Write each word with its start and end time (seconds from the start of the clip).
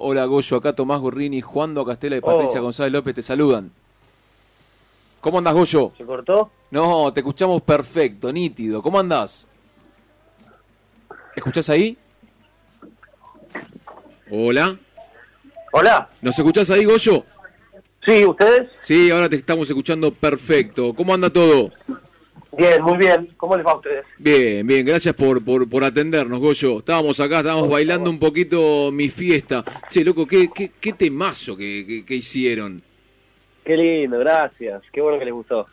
Hola 0.00 0.24
Goyo, 0.26 0.56
acá 0.56 0.72
Tomás 0.74 1.00
Gorrini, 1.00 1.40
Juan 1.40 1.74
Do 1.74 1.84
Castela 1.84 2.16
y 2.16 2.20
Patricia 2.20 2.60
Oh. 2.60 2.64
González 2.64 2.92
López 2.92 3.14
te 3.14 3.22
saludan. 3.22 3.70
¿Cómo 5.20 5.38
andás 5.38 5.54
Goyo? 5.54 5.92
¿Se 5.96 6.04
cortó? 6.04 6.50
No, 6.70 7.12
te 7.12 7.20
escuchamos 7.20 7.62
perfecto, 7.62 8.32
nítido. 8.32 8.82
¿Cómo 8.82 8.98
andás? 8.98 9.46
¿Escuchás 11.36 11.70
ahí? 11.70 11.96
Hola. 14.30 14.78
Hola. 15.72 16.08
¿Nos 16.20 16.38
escuchás 16.38 16.70
ahí, 16.70 16.84
Goyo? 16.84 17.24
Sí, 18.04 18.24
¿ustedes? 18.24 18.68
Sí, 18.80 19.10
ahora 19.10 19.28
te 19.28 19.36
estamos 19.36 19.68
escuchando 19.68 20.12
perfecto. 20.12 20.92
¿Cómo 20.94 21.14
anda 21.14 21.30
todo? 21.30 21.70
Bien, 22.56 22.82
muy 22.82 22.98
bien. 22.98 23.28
¿Cómo 23.36 23.56
les 23.56 23.64
va 23.64 23.72
a 23.72 23.76
ustedes? 23.76 24.04
Bien, 24.18 24.66
bien, 24.66 24.84
gracias 24.84 25.14
por, 25.14 25.42
por, 25.42 25.68
por 25.68 25.84
atendernos, 25.84 26.38
Goyo. 26.38 26.80
Estábamos 26.80 27.18
acá, 27.18 27.38
estábamos 27.38 27.70
bailando 27.70 28.10
un 28.10 28.18
poquito 28.18 28.90
mi 28.92 29.08
fiesta. 29.08 29.64
Che, 29.90 30.04
loco, 30.04 30.26
qué, 30.26 30.50
qué, 30.54 30.72
qué 30.78 30.92
temazo 30.92 31.56
que, 31.56 31.84
que, 31.86 32.04
que 32.04 32.14
hicieron. 32.14 32.82
Qué 33.64 33.76
lindo, 33.76 34.18
gracias. 34.18 34.82
Qué 34.92 35.00
bueno 35.00 35.18
que 35.18 35.24
les 35.24 35.34
gustó. 35.34 35.66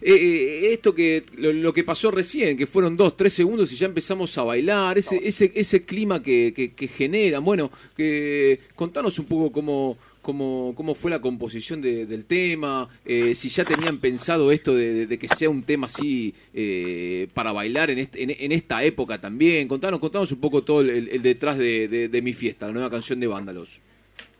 Eh, 0.00 0.12
eh, 0.12 0.72
esto 0.72 0.94
que 0.94 1.24
lo, 1.36 1.52
lo 1.52 1.72
que 1.72 1.84
pasó 1.84 2.10
recién, 2.10 2.58
que 2.58 2.66
fueron 2.66 2.96
dos, 2.96 3.16
tres 3.16 3.32
segundos 3.32 3.72
y 3.72 3.76
ya 3.76 3.86
empezamos 3.86 4.36
a 4.36 4.42
bailar, 4.42 4.98
ese, 4.98 5.20
ese, 5.26 5.52
ese 5.54 5.84
clima 5.84 6.22
que, 6.22 6.52
que, 6.54 6.74
que 6.74 6.88
generan. 6.88 7.44
Bueno, 7.44 7.70
que 7.96 8.60
contanos 8.74 9.18
un 9.18 9.26
poco 9.26 9.52
cómo, 9.52 9.96
cómo, 10.24 10.72
cómo 10.76 10.96
fue 10.96 11.10
la 11.12 11.20
composición 11.20 11.80
de- 11.80 12.06
del 12.06 12.24
tema, 12.24 12.88
eh, 13.04 13.34
si 13.36 13.48
ya 13.48 13.64
tenían 13.64 13.98
pensado 13.98 14.50
esto 14.50 14.74
de, 14.74 14.92
de- 14.92 15.06
de 15.06 15.18
que 15.18 15.28
sea 15.28 15.48
un 15.50 15.62
tema 15.62 15.86
así 15.86 16.34
eh, 16.52 17.28
para 17.34 17.52
bailar 17.52 17.90
en, 17.90 17.98
este- 17.98 18.22
en, 18.24 18.30
en 18.36 18.50
esta 18.50 18.82
época 18.82 19.20
también. 19.20 19.68
Contanos, 19.68 20.00
contanos 20.00 20.32
un 20.32 20.40
poco 20.40 20.62
todo 20.64 20.80
el, 20.80 21.22
detrás 21.22 21.56
de, 21.58 21.86
de- 21.86 22.08
de 22.08 22.22
Mi 22.22 22.32
Fiesta, 22.32 22.66
la 22.66 22.72
nueva 22.72 22.90
canción 22.90 23.20
de 23.20 23.28
Vándalos. 23.28 23.80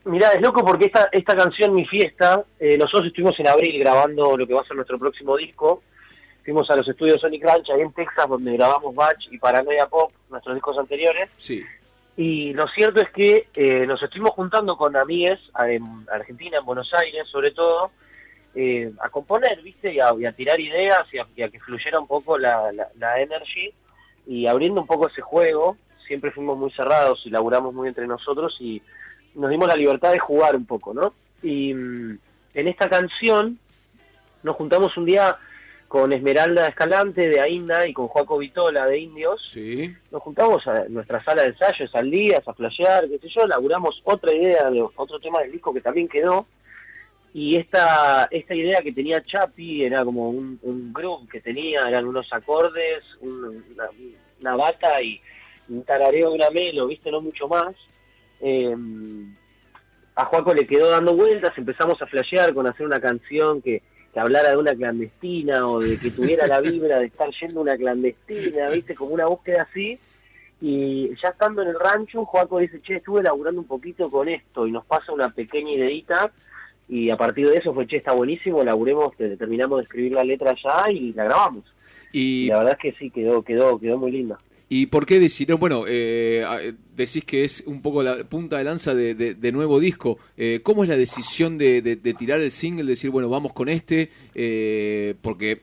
Mirá, 0.06 0.32
es 0.32 0.42
loco 0.42 0.64
porque 0.64 0.86
esta, 0.86 1.08
esta 1.12 1.34
canción, 1.36 1.74
Mi 1.74 1.86
Fiesta, 1.86 2.44
eh, 2.58 2.76
nosotros 2.76 3.06
estuvimos 3.06 3.38
en 3.38 3.48
abril 3.48 3.78
grabando 3.78 4.36
lo 4.36 4.46
que 4.46 4.52
va 4.54 4.60
a 4.60 4.64
ser 4.66 4.74
nuestro 4.76 4.98
próximo 4.98 5.36
disco. 5.36 5.82
Fuimos 6.44 6.68
a 6.68 6.76
los 6.76 6.86
estudios 6.86 7.20
Sonic 7.22 7.42
Ranch 7.42 7.70
ahí 7.70 7.80
en 7.80 7.92
Texas, 7.92 8.28
donde 8.28 8.52
grabamos 8.52 8.94
Batch 8.94 9.28
y 9.30 9.38
Paranoia 9.38 9.86
Pop, 9.86 10.12
nuestros 10.30 10.54
discos 10.56 10.76
anteriores. 10.78 11.30
Sí. 11.38 11.62
Y 12.16 12.52
lo 12.52 12.68
cierto 12.68 13.00
es 13.00 13.10
que 13.10 13.48
eh, 13.54 13.86
nos 13.86 14.02
estuvimos 14.02 14.30
juntando 14.30 14.76
con 14.76 14.94
amigues 14.96 15.40
a- 15.54 15.68
en 15.70 16.06
Argentina, 16.12 16.58
en 16.58 16.64
Buenos 16.64 16.90
Aires, 16.94 17.26
sobre 17.28 17.50
todo, 17.50 17.90
eh, 18.54 18.92
a 19.00 19.08
componer, 19.08 19.60
¿viste? 19.62 19.92
Y 19.92 19.98
a, 19.98 20.12
tirar 20.32 20.60
ideas 20.60 21.02
y 21.12 21.18
a, 21.18 21.26
y 21.34 21.42
a 21.42 21.48
que 21.48 21.58
fluyera 21.58 21.98
un 21.98 22.06
poco 22.06 22.38
la, 22.38 22.70
la, 22.72 22.88
la 22.98 23.20
energy 23.20 23.72
y 24.26 24.46
abriendo 24.46 24.80
un 24.80 24.86
poco 24.86 25.08
ese 25.08 25.22
juego. 25.22 25.76
Siempre 26.06 26.30
fuimos 26.30 26.56
muy 26.56 26.70
cerrados 26.70 27.20
y 27.24 27.30
laburamos 27.30 27.74
muy 27.74 27.88
entre 27.88 28.06
nosotros 28.06 28.54
y 28.60 28.80
nos 29.34 29.50
dimos 29.50 29.66
la 29.66 29.74
libertad 29.74 30.12
de 30.12 30.18
jugar 30.20 30.54
un 30.54 30.66
poco, 30.66 30.94
¿no? 30.94 31.14
Y 31.42 31.74
mm, 31.74 32.18
en 32.54 32.68
esta 32.68 32.88
canción 32.88 33.58
nos 34.44 34.54
juntamos 34.54 34.96
un 34.96 35.06
día 35.06 35.36
con 35.88 36.12
Esmeralda 36.12 36.66
Escalante 36.66 37.28
de 37.28 37.40
Ainda 37.40 37.86
y 37.86 37.92
con 37.92 38.08
Joaco 38.08 38.38
Vitola 38.38 38.86
de 38.86 38.98
Indios 38.98 39.40
Sí. 39.48 39.94
nos 40.10 40.22
juntamos 40.22 40.66
a 40.66 40.84
nuestra 40.88 41.22
sala 41.24 41.42
de 41.42 41.48
ensayos 41.48 41.94
al 41.94 42.10
día, 42.10 42.42
a 42.44 42.52
flashear, 42.52 43.08
qué 43.08 43.18
sé 43.18 43.28
yo, 43.28 43.46
laburamos 43.46 44.00
otra 44.04 44.34
idea 44.34 44.70
de 44.70 44.82
otro 44.82 45.18
tema 45.20 45.40
del 45.40 45.52
disco 45.52 45.72
que 45.72 45.80
también 45.80 46.08
quedó. 46.08 46.46
Y 47.32 47.56
esta, 47.56 48.28
esta 48.30 48.54
idea 48.54 48.80
que 48.80 48.92
tenía 48.92 49.22
Chapi 49.24 49.84
era 49.84 50.04
como 50.04 50.30
un, 50.30 50.58
un 50.62 50.92
groove 50.92 51.28
que 51.28 51.40
tenía, 51.40 51.82
eran 51.88 52.06
unos 52.06 52.26
acordes, 52.32 53.02
un- 53.20 53.64
una, 53.72 53.84
una 54.40 54.56
bata 54.56 55.02
y 55.02 55.20
un 55.68 55.82
tarareo 55.84 56.30
de 56.30 56.34
una 56.36 56.50
melo, 56.50 56.86
viste, 56.86 57.10
no 57.10 57.20
mucho 57.20 57.48
más. 57.48 57.74
Eh, 58.40 58.74
a 60.16 60.24
Juaco 60.26 60.54
le 60.54 60.66
quedó 60.66 60.90
dando 60.90 61.14
vueltas, 61.14 61.52
empezamos 61.58 62.00
a 62.00 62.06
flashear 62.06 62.54
con 62.54 62.66
hacer 62.68 62.86
una 62.86 63.00
canción 63.00 63.60
que, 63.62 63.82
que 64.14 64.20
hablara 64.20 64.50
de 64.50 64.56
una 64.56 64.74
clandestina 64.74 65.66
o 65.68 65.80
de 65.80 65.98
que 65.98 66.10
tuviera 66.12 66.46
la 66.46 66.60
vibra 66.60 67.00
de 67.00 67.06
estar 67.06 67.28
yendo 67.40 67.60
una 67.60 67.76
clandestina, 67.76 68.70
viste, 68.70 68.94
como 68.94 69.12
una 69.12 69.26
búsqueda 69.26 69.66
así. 69.68 69.98
Y 70.60 71.08
ya 71.22 71.30
estando 71.30 71.62
en 71.62 71.68
el 71.68 71.78
rancho, 71.80 72.24
Joaco 72.24 72.60
dice, 72.60 72.80
che, 72.80 72.96
estuve 72.96 73.22
laburando 73.22 73.60
un 73.60 73.66
poquito 73.66 74.08
con 74.10 74.28
esto 74.28 74.66
y 74.66 74.70
nos 74.72 74.86
pasa 74.86 75.12
una 75.12 75.28
pequeña 75.30 75.72
ideita 75.72 76.30
y 76.88 77.10
a 77.10 77.16
partir 77.16 77.48
de 77.48 77.56
eso 77.56 77.74
fue, 77.74 77.86
che, 77.88 77.96
está 77.96 78.12
buenísimo, 78.12 78.62
laburemos, 78.62 79.16
te- 79.16 79.36
terminamos 79.36 79.78
de 79.78 79.82
escribir 79.82 80.12
la 80.12 80.22
letra 80.24 80.54
ya 80.62 80.90
y 80.90 81.12
la 81.12 81.24
grabamos. 81.24 81.64
Y 82.12 82.44
Y, 82.44 82.48
la 82.48 82.58
verdad 82.58 82.72
es 82.74 82.78
que 82.78 82.98
sí, 82.98 83.10
quedó, 83.10 83.42
quedó, 83.42 83.78
quedó 83.80 83.98
muy 83.98 84.12
linda. 84.12 84.38
¿Y 84.68 84.86
por 84.86 85.04
qué 85.06 85.20
decidieron? 85.20 85.60
Bueno, 85.60 85.84
eh, 85.86 86.42
a- 86.46 86.58
decís 86.96 87.24
que 87.24 87.44
es 87.44 87.62
un 87.66 87.82
poco 87.82 88.02
la 88.02 88.24
punta 88.24 88.58
de 88.58 88.64
lanza 88.64 88.94
de, 88.94 89.14
de- 89.14 89.52
nuevo 89.52 89.78
disco. 89.78 90.18
Eh, 90.36 90.60
¿Cómo 90.62 90.82
es 90.82 90.88
la 90.88 90.96
decisión 90.96 91.58
de, 91.58 91.82
de- 91.82 91.96
tirar 92.14 92.40
el 92.40 92.50
single, 92.50 92.84
decir, 92.84 93.10
bueno, 93.10 93.28
vamos 93.28 93.52
con 93.52 93.68
este? 93.68 94.10
Eh, 94.34 95.14
porque 95.20 95.62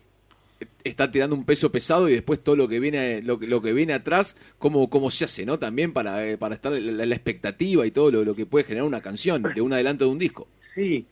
está 0.84 1.12
tirando 1.12 1.36
un 1.36 1.44
peso 1.46 1.72
pesado 1.72 2.08
y 2.08 2.14
después 2.14 2.44
todo 2.44 2.56
lo 2.56 2.68
que 2.68 2.80
viene 2.80 3.22
lo, 3.24 3.38
lo 3.42 3.62
que 3.62 3.74
viene 3.74 3.94
atrás, 3.94 4.38
¿cómo, 4.60 4.90
cómo 4.90 5.10
se 5.10 5.26
hace, 5.26 5.46
no? 5.46 5.58
También 5.58 5.92
para, 5.94 6.28
eh, 6.28 6.38
para 6.38 6.56
estar 6.56 6.72
la, 6.72 7.06
la 7.06 7.16
expectativa 7.16 7.86
y 7.86 7.92
todo 7.92 8.12
lo, 8.12 8.24
lo 8.24 8.36
que 8.36 8.46
puede 8.46 8.66
generar 8.66 8.88
una 8.88 9.02
canción 9.02 9.42
de 9.56 9.62
un 9.62 9.74
adelanto 9.74 10.06
de 10.06 10.12
un 10.12 10.20
disco. 10.20 10.48
Sí, 10.76 11.06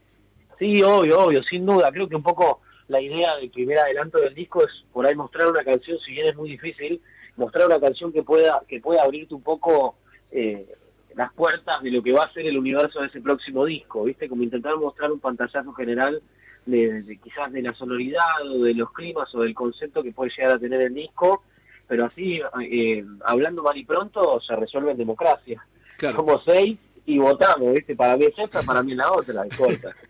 sí, 0.59 0.81
obvio, 0.83 1.19
obvio, 1.19 1.41
sin 1.43 1.65
duda. 1.65 1.91
Creo 1.91 2.07
que 2.07 2.15
un 2.15 2.23
poco 2.23 2.61
la 2.87 3.01
idea 3.01 3.35
del 3.37 3.49
primer 3.49 3.79
adelanto 3.79 4.19
del 4.19 4.35
disco 4.35 4.63
es 4.63 4.69
por 4.93 5.05
ahí 5.07 5.15
mostrar 5.15 5.47
una 5.47 5.63
canción, 5.63 5.97
si 6.05 6.11
bien 6.11 6.27
es 6.27 6.35
muy 6.35 6.49
difícil, 6.51 7.01
mostrar 7.39 7.65
una 7.67 7.79
canción 7.79 8.11
que 8.11 8.23
pueda 8.23 8.61
que 8.67 8.79
pueda 8.79 9.03
abrirte 9.03 9.33
un 9.33 9.41
poco 9.41 9.95
eh, 10.31 10.67
las 11.15 11.33
puertas 11.33 11.81
de 11.81 11.91
lo 11.91 12.03
que 12.03 12.11
va 12.11 12.23
a 12.23 12.33
ser 12.33 12.45
el 12.45 12.57
universo 12.57 13.01
de 13.01 13.07
ese 13.07 13.21
próximo 13.21 13.65
disco, 13.65 14.03
¿viste? 14.03 14.29
Como 14.29 14.43
intentar 14.43 14.75
mostrar 14.77 15.11
un 15.11 15.19
pantallazo 15.19 15.73
general 15.73 16.21
de, 16.65 17.01
de 17.01 17.17
quizás 17.17 17.51
de 17.51 17.61
la 17.61 17.73
sonoridad 17.73 18.45
o 18.45 18.63
de 18.63 18.73
los 18.73 18.91
climas 18.93 19.33
o 19.33 19.41
del 19.41 19.55
concepto 19.55 20.03
que 20.03 20.11
puede 20.11 20.31
llegar 20.37 20.55
a 20.55 20.59
tener 20.59 20.81
el 20.81 20.93
disco, 20.93 21.43
pero 21.87 22.05
así, 22.05 22.39
eh, 22.61 23.03
hablando 23.25 23.63
mal 23.63 23.75
y 23.75 23.85
pronto, 23.85 24.39
se 24.41 24.55
resuelve 24.55 24.91
en 24.91 24.97
democracia. 24.97 25.65
Claro. 25.97 26.17
Somos 26.17 26.43
seis 26.45 26.77
y 27.05 27.17
votamos, 27.17 27.73
¿viste? 27.73 27.95
Para 27.95 28.15
mí 28.15 28.25
es 28.25 28.37
esta, 28.37 28.61
para 28.61 28.83
mí 28.83 28.91
es 28.91 28.97
la 28.97 29.11
otra, 29.11 29.45
y 29.45 29.49
corta. 29.55 29.95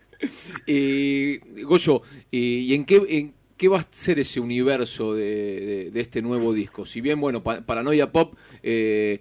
Y 0.66 1.38
Goyo, 1.62 2.02
¿y, 2.30 2.58
y 2.58 2.74
en 2.74 2.84
qué 2.84 3.00
en 3.08 3.39
qué 3.60 3.68
va 3.68 3.78
a 3.80 3.86
ser 3.90 4.18
ese 4.18 4.40
universo 4.40 5.14
de, 5.14 5.24
de- 5.70 5.90
de 5.94 6.00
este 6.00 6.22
nuevo 6.22 6.52
disco? 6.54 6.86
Si 6.86 7.00
bien, 7.02 7.20
bueno, 7.20 7.42
Pa- 7.42 7.60
Paranoia 7.62 8.10
Pop 8.12 8.34
eh, 8.62 9.20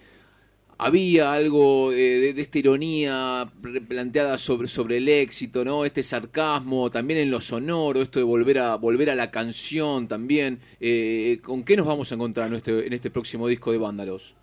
había 0.78 1.34
algo 1.34 1.92
de, 1.92 2.34
de- 2.34 2.42
esta 2.42 2.60
ironía 2.60 3.52
planteada 3.88 4.38
sobre, 4.38 4.68
sobre 4.68 4.98
el 4.98 5.10
éxito, 5.10 5.66
¿no? 5.66 5.86
Este 5.86 6.04
sarcasmo, 6.04 6.90
también 6.90 7.20
en 7.20 7.32
lo 7.32 7.42
sonoro, 7.42 8.02
esto 8.02 8.20
de 8.20 8.26
volver 8.26 8.60
a 8.60 8.76
volver 8.78 9.10
a 9.10 9.16
la 9.16 9.30
canción 9.32 10.08
también. 10.08 10.60
Eh, 10.80 11.40
¿Con 11.44 11.64
qué 11.66 11.76
nos 11.78 11.86
vamos 11.88 12.12
a 12.12 12.16
encontrar 12.16 12.48
en 12.50 12.56
este, 12.56 12.88
en 12.88 12.94
este 12.94 13.12
próximo 13.12 13.48
disco 13.48 13.72
de 13.74 13.78
Vándalos? 13.80 14.36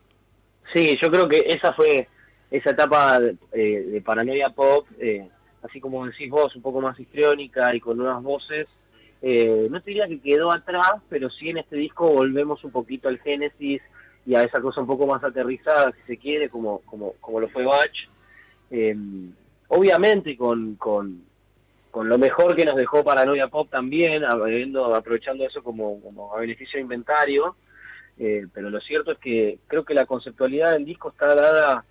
Sí, 0.72 0.96
yo 1.02 1.10
creo 1.10 1.28
que 1.28 1.38
esa 1.46 1.72
fue 1.72 2.08
esa 2.50 2.70
etapa 2.70 3.18
eh, 3.52 3.82
de 3.92 4.00
paranoia 4.02 4.50
pop, 4.50 4.86
eh, 4.98 5.28
así 5.62 5.80
como 5.80 6.06
decís 6.06 6.30
vos, 6.30 6.54
un 6.56 6.62
poco 6.62 6.80
más 6.80 6.98
histriónica 7.00 7.74
y 7.74 7.80
con 7.80 7.96
nuevas 7.96 8.22
voces. 8.22 8.68
Eh, 9.22 9.68
no 9.70 9.80
te 9.80 9.90
diría 9.90 10.08
que 10.08 10.20
quedó 10.20 10.52
atrás, 10.52 10.96
pero 11.08 11.30
sí 11.30 11.50
en 11.50 11.58
este 11.58 11.76
disco 11.76 12.08
volvemos 12.08 12.62
un 12.64 12.70
poquito 12.70 13.08
al 13.08 13.18
génesis 13.18 13.80
y 14.26 14.34
a 14.34 14.42
esa 14.42 14.60
cosa 14.60 14.80
un 14.80 14.86
poco 14.86 15.06
más 15.06 15.22
aterrizada, 15.22 15.92
si 15.92 16.02
se 16.06 16.18
quiere, 16.18 16.48
como, 16.48 16.80
como, 16.80 17.12
como 17.20 17.40
lo 17.40 17.48
fue 17.48 17.64
Bach. 17.64 17.90
Eh, 18.70 18.96
obviamente 19.68 20.36
con, 20.36 20.74
con, 20.76 21.22
con 21.90 22.08
lo 22.08 22.18
mejor 22.18 22.54
que 22.56 22.64
nos 22.64 22.76
dejó 22.76 23.04
Paranoia 23.04 23.48
Pop 23.48 23.70
también, 23.70 24.24
habiendo, 24.24 24.94
aprovechando 24.94 25.46
eso 25.46 25.62
como, 25.62 26.00
como 26.00 26.34
a 26.34 26.40
beneficio 26.40 26.78
de 26.78 26.82
inventario. 26.82 27.56
Eh, 28.18 28.46
pero 28.52 28.70
lo 28.70 28.80
cierto 28.80 29.12
es 29.12 29.18
que 29.18 29.58
creo 29.66 29.84
que 29.84 29.94
la 29.94 30.06
conceptualidad 30.06 30.72
del 30.72 30.84
disco 30.84 31.10
está 31.10 31.34
dada, 31.34 31.84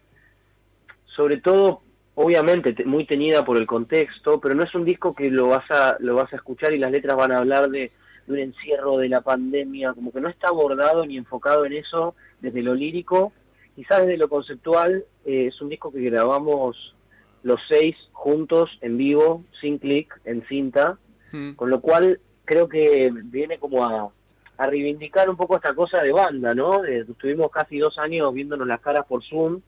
sobre 1.06 1.38
todo, 1.38 1.82
obviamente, 2.16 2.74
te- 2.74 2.86
muy 2.86 3.06
tenida 3.06 3.44
por 3.46 3.58
el 3.58 3.68
contexto, 3.68 4.40
pero 4.40 4.56
no 4.56 4.64
es 4.64 4.74
un 4.76 4.86
disco 4.86 5.14
que 5.14 5.30
lo 5.30 5.48
vas 5.50 5.70
a, 5.70 5.98
lo 6.00 6.16
vas 6.16 6.32
a 6.34 6.38
escuchar 6.38 6.74
y 6.74 6.78
las 6.80 6.92
letras 6.92 7.16
van 7.18 7.32
a 7.32 7.38
hablar 7.40 7.70
de, 7.70 7.92
de 8.28 8.34
un 8.34 8.40
encierro 8.40 8.98
de 8.98 9.10
la 9.10 9.22
pandemia, 9.22 9.94
como 9.94 10.12
que 10.12 10.22
no 10.22 10.30
está 10.30 10.48
abordado 10.50 11.06
ni 11.06 11.18
enfocado 11.18 11.66
en 11.66 11.74
eso 11.74 12.16
desde 12.42 12.62
lo 12.62 12.74
lírico, 12.74 13.34
quizás 13.76 14.02
desde 14.02 14.18
lo 14.18 14.30
conceptual, 14.30 15.04
eh, 15.26 15.48
es 15.48 15.62
un 15.62 15.70
disco 15.70 15.92
que 15.92 16.02
grabamos 16.02 16.96
los 17.44 17.60
seis 17.70 17.96
juntos, 18.14 18.72
en 18.82 18.98
vivo, 18.98 19.44
sin 19.62 19.78
clic, 19.78 20.20
en 20.26 20.46
cinta, 20.48 20.98
Mm. 21.32 21.54
con 21.56 21.70
lo 21.70 21.82
cual 21.82 22.20
creo 22.46 22.70
que 22.70 23.12
viene 23.26 23.58
como 23.58 23.84
a, 23.84 24.10
a 24.58 24.68
reivindicar 24.68 25.30
un 25.30 25.36
poco 25.36 25.56
esta 25.58 25.74
cosa 25.74 26.02
de 26.02 26.12
banda, 26.14 26.54
¿no? 26.54 26.82
De- 26.84 27.00
estuvimos 27.00 27.50
casi 27.52 27.78
dos 27.80 27.98
años 27.98 28.32
viéndonos 28.34 28.66
las 28.68 28.80
caras 28.80 29.06
por 29.06 29.22
Zoom, 29.24 29.60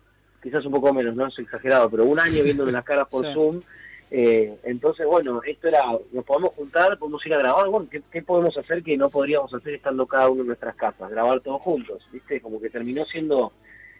quizás 0.42 0.66
un 0.66 0.72
poco 0.72 0.94
menos, 0.94 1.16
no 1.16 1.28
es 1.28 1.38
exagerado, 1.39 1.89
pero 1.89 2.06
un 2.06 2.19
año 2.19 2.44
viéndonos 2.44 2.74
las 2.74 2.86
caras 2.86 3.07
por 3.07 3.25
Sí. 3.25 3.34
Zoom. 3.34 3.62
Eh, 4.10 4.57
entonces, 4.63 5.06
bueno, 5.06 5.42
esto 5.45 5.68
era, 5.68 5.84
nos 6.13 6.24
podemos 6.24 6.51
juntar, 6.56 6.98
podemos 6.98 7.25
ir 7.25 7.34
a 7.34 7.39
grabar, 7.39 7.68
bueno, 7.68 7.88
¿qué, 7.92 8.01
qué 8.10 8.22
podemos 8.22 8.57
hacer 8.57 8.81
que 8.81 8.95
no 8.95 9.10
podríamos 9.10 9.54
hacer 9.54 9.74
estando 9.74 10.06
cada 10.06 10.30
uno 10.30 10.42
en 10.42 10.48
nuestras 10.48 10.75
casas? 10.75 11.10
Grabar 11.10 11.42
todos 11.42 11.62
juntos, 11.62 12.01
¿viste? 12.13 12.39
Como 12.39 12.62
que 12.62 12.69
terminó 12.69 13.06
siendo 13.06 13.51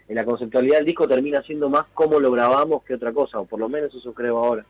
en 0.08 0.16
la 0.16 0.24
conceptualidad 0.24 0.78
del 0.78 0.86
disco 0.86 1.08
termina 1.08 1.42
siendo 1.44 1.70
más 1.70 1.86
cómo 1.94 2.20
lo 2.20 2.32
grabamos 2.32 2.84
que 2.84 2.94
otra 2.94 3.12
cosa, 3.12 3.40
o 3.40 3.46
por 3.46 3.60
lo 3.60 3.68
menos 3.68 3.94
eso 3.94 4.14
creo 4.14 4.38
ahora. 4.38 4.66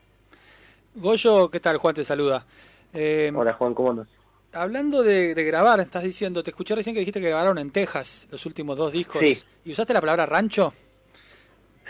Goyo, 0.96 1.48
¿qué 1.50 1.60
tal? 1.60 1.76
Juan 1.78 1.94
te 1.94 2.04
saluda. 2.04 2.44
Eh, 2.92 3.30
Hola 3.34 3.52
Juan, 3.52 3.74
¿cómo 3.74 3.90
andas? 3.90 4.08
Hablando 4.52 5.02
de, 5.02 5.34
grabar, 5.34 5.78
estás 5.78 6.02
diciendo, 6.02 6.42
te 6.42 6.50
escuché 6.50 6.74
recién 6.74 6.94
que 6.94 7.00
dijiste 7.00 7.20
que 7.20 7.28
grabaron 7.28 7.58
en 7.58 7.70
Texas 7.70 8.26
los 8.30 8.44
últimos 8.46 8.76
dos 8.76 8.90
discos. 8.92 9.20
Sí. 9.20 9.40
¿Y 9.64 9.72
usaste 9.72 9.92
la 9.92 10.00
palabra 10.00 10.26
rancho? 10.26 10.72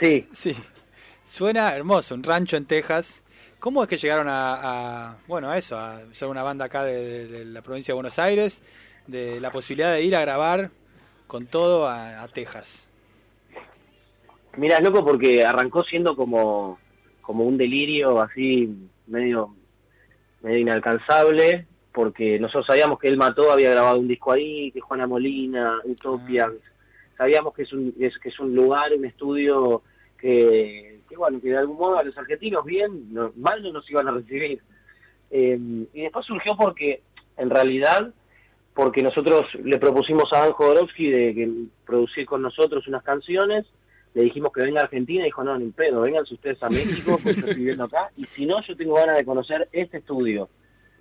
Sí. 0.00 0.28
Sí. 0.32 0.56
Suena 1.26 1.74
hermoso, 1.74 2.14
un 2.14 2.22
rancho 2.22 2.56
en 2.56 2.64
Texas. 2.64 3.20
¿Cómo 3.58 3.82
es 3.82 3.88
que 3.88 3.96
llegaron 3.96 4.28
a, 4.30 5.16
bueno, 5.26 5.50
a 5.50 5.58
eso, 5.58 5.76
a 5.76 6.00
ser 6.12 6.28
una 6.28 6.42
banda 6.42 6.66
acá 6.66 6.84
de, 6.84 7.44
la 7.44 7.60
provincia 7.60 7.92
de 7.92 7.96
Buenos 7.96 8.18
Aires, 8.18 8.62
de 9.06 9.40
la 9.40 9.50
posibilidad 9.50 9.92
de 9.92 10.02
ir 10.02 10.14
a 10.14 10.20
grabar 10.20 10.70
con 11.26 11.46
todo 11.46 11.88
a, 11.88 12.26
Texas? 12.32 12.86
Mira, 14.56 14.76
es 14.76 14.82
loco 14.82 15.04
porque 15.04 15.44
arrancó 15.44 15.82
siendo 15.82 16.14
como, 16.14 16.78
como 17.20 17.44
un 17.44 17.58
delirio 17.58 18.20
así 18.20 18.72
medio, 19.08 19.54
medio 20.42 20.58
inalcanzable, 20.58 21.66
porque 21.92 22.38
nosotros 22.38 22.66
sabíamos 22.66 22.98
que 23.00 23.08
él 23.08 23.16
mató, 23.16 23.50
había 23.50 23.70
grabado 23.70 23.98
un 23.98 24.08
disco 24.08 24.32
ahí, 24.32 24.70
que 24.70 24.80
Juana 24.80 25.06
Molina, 25.06 25.80
Utopia, 25.84 26.48
ah. 26.48 26.68
Sabíamos 27.18 27.52
que 27.52 27.62
es 27.62 27.72
un, 27.74 27.94
es, 28.00 28.16
que 28.18 28.30
es 28.30 28.40
un 28.40 28.54
lugar, 28.54 28.94
un 28.96 29.04
estudio 29.04 29.82
que, 30.16 31.00
que, 31.06 31.16
bueno, 31.16 31.40
que 31.40 31.50
de 31.50 31.58
algún 31.58 31.76
modo 31.76 31.98
a 31.98 32.04
los 32.04 32.16
argentinos 32.16 32.64
bien, 32.64 33.12
mal 33.36 33.62
no 33.62 33.72
nos 33.72 33.90
iban 33.90 34.08
a 34.08 34.12
recibir. 34.12 34.62
Eh, 35.30 35.58
y 35.92 36.00
después 36.00 36.24
surgió 36.24 36.56
porque, 36.56 37.02
en 37.36 37.50
realidad, 37.50 38.14
porque 38.72 39.02
nosotros 39.02 39.46
le 39.62 39.78
propusimos 39.78 40.32
a 40.32 40.40
Dan 40.40 40.52
Jodorowsky 40.52 41.10
de 41.10 41.34
que 41.34 41.52
producir 41.84 42.24
con 42.24 42.40
nosotros 42.40 42.88
unas 42.88 43.02
canciones, 43.02 43.66
le 44.14 44.22
dijimos 44.22 44.52
que 44.52 44.62
venga 44.62 44.80
a 44.80 44.84
Argentina 44.84 45.22
y 45.22 45.26
dijo, 45.26 45.44
no, 45.44 45.58
ni 45.58 45.70
pedo, 45.70 46.00
vengan 46.00 46.24
ustedes 46.30 46.62
a 46.62 46.70
México, 46.70 47.18
porque 47.22 47.34
yo 47.34 47.40
estoy 47.40 47.56
viviendo 47.56 47.84
acá, 47.84 48.10
y 48.16 48.24
si 48.26 48.46
no, 48.46 48.62
yo 48.62 48.74
tengo 48.74 48.94
ganas 48.94 49.18
de 49.18 49.24
conocer 49.24 49.68
este 49.72 49.98
estudio. 49.98 50.48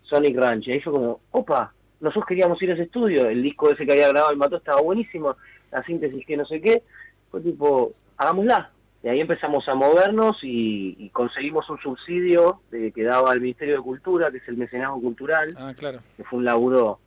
Sonic 0.09 0.37
Ranch. 0.37 0.67
Y 0.67 0.71
ahí 0.71 0.81
fue 0.81 0.93
como, 0.93 1.19
opa, 1.31 1.73
nosotros 1.99 2.25
queríamos 2.27 2.61
ir 2.61 2.71
a 2.71 2.73
ese 2.73 2.83
estudio, 2.83 3.27
el 3.27 3.41
disco 3.41 3.69
ese 3.69 3.85
que 3.85 3.91
había 3.91 4.09
grabado 4.09 4.31
el 4.31 4.37
Mató 4.37 4.57
estaba 4.57 4.81
buenísimo, 4.81 5.35
la 5.77 5.83
síntesis 5.83 6.25
que 6.25 6.37
no 6.37 6.45
sé 6.45 6.61
qué, 6.61 6.83
fue 7.29 7.41
tipo, 7.41 7.93
hagámosla. 8.17 8.71
Y 9.03 9.09
ahí 9.09 9.21
empezamos 9.21 9.67
a 9.69 9.75
movernos 9.75 10.37
y, 10.41 11.09
conseguimos 11.13 11.69
un 11.69 11.79
subsidio 11.79 12.61
de, 12.71 12.91
que 12.91 13.03
daba 13.03 13.33
el 13.33 13.41
Ministerio 13.41 13.77
de 13.77 13.81
Cultura, 13.81 14.31
que 14.31 14.37
es 14.37 14.47
el 14.47 14.57
mecenazgo 14.57 15.01
cultural, 15.01 15.55
ah, 15.57 15.73
claro. 15.77 15.99
que 16.15 16.23
fue 16.23 16.39
un 16.39 16.45
laburo 16.45 16.99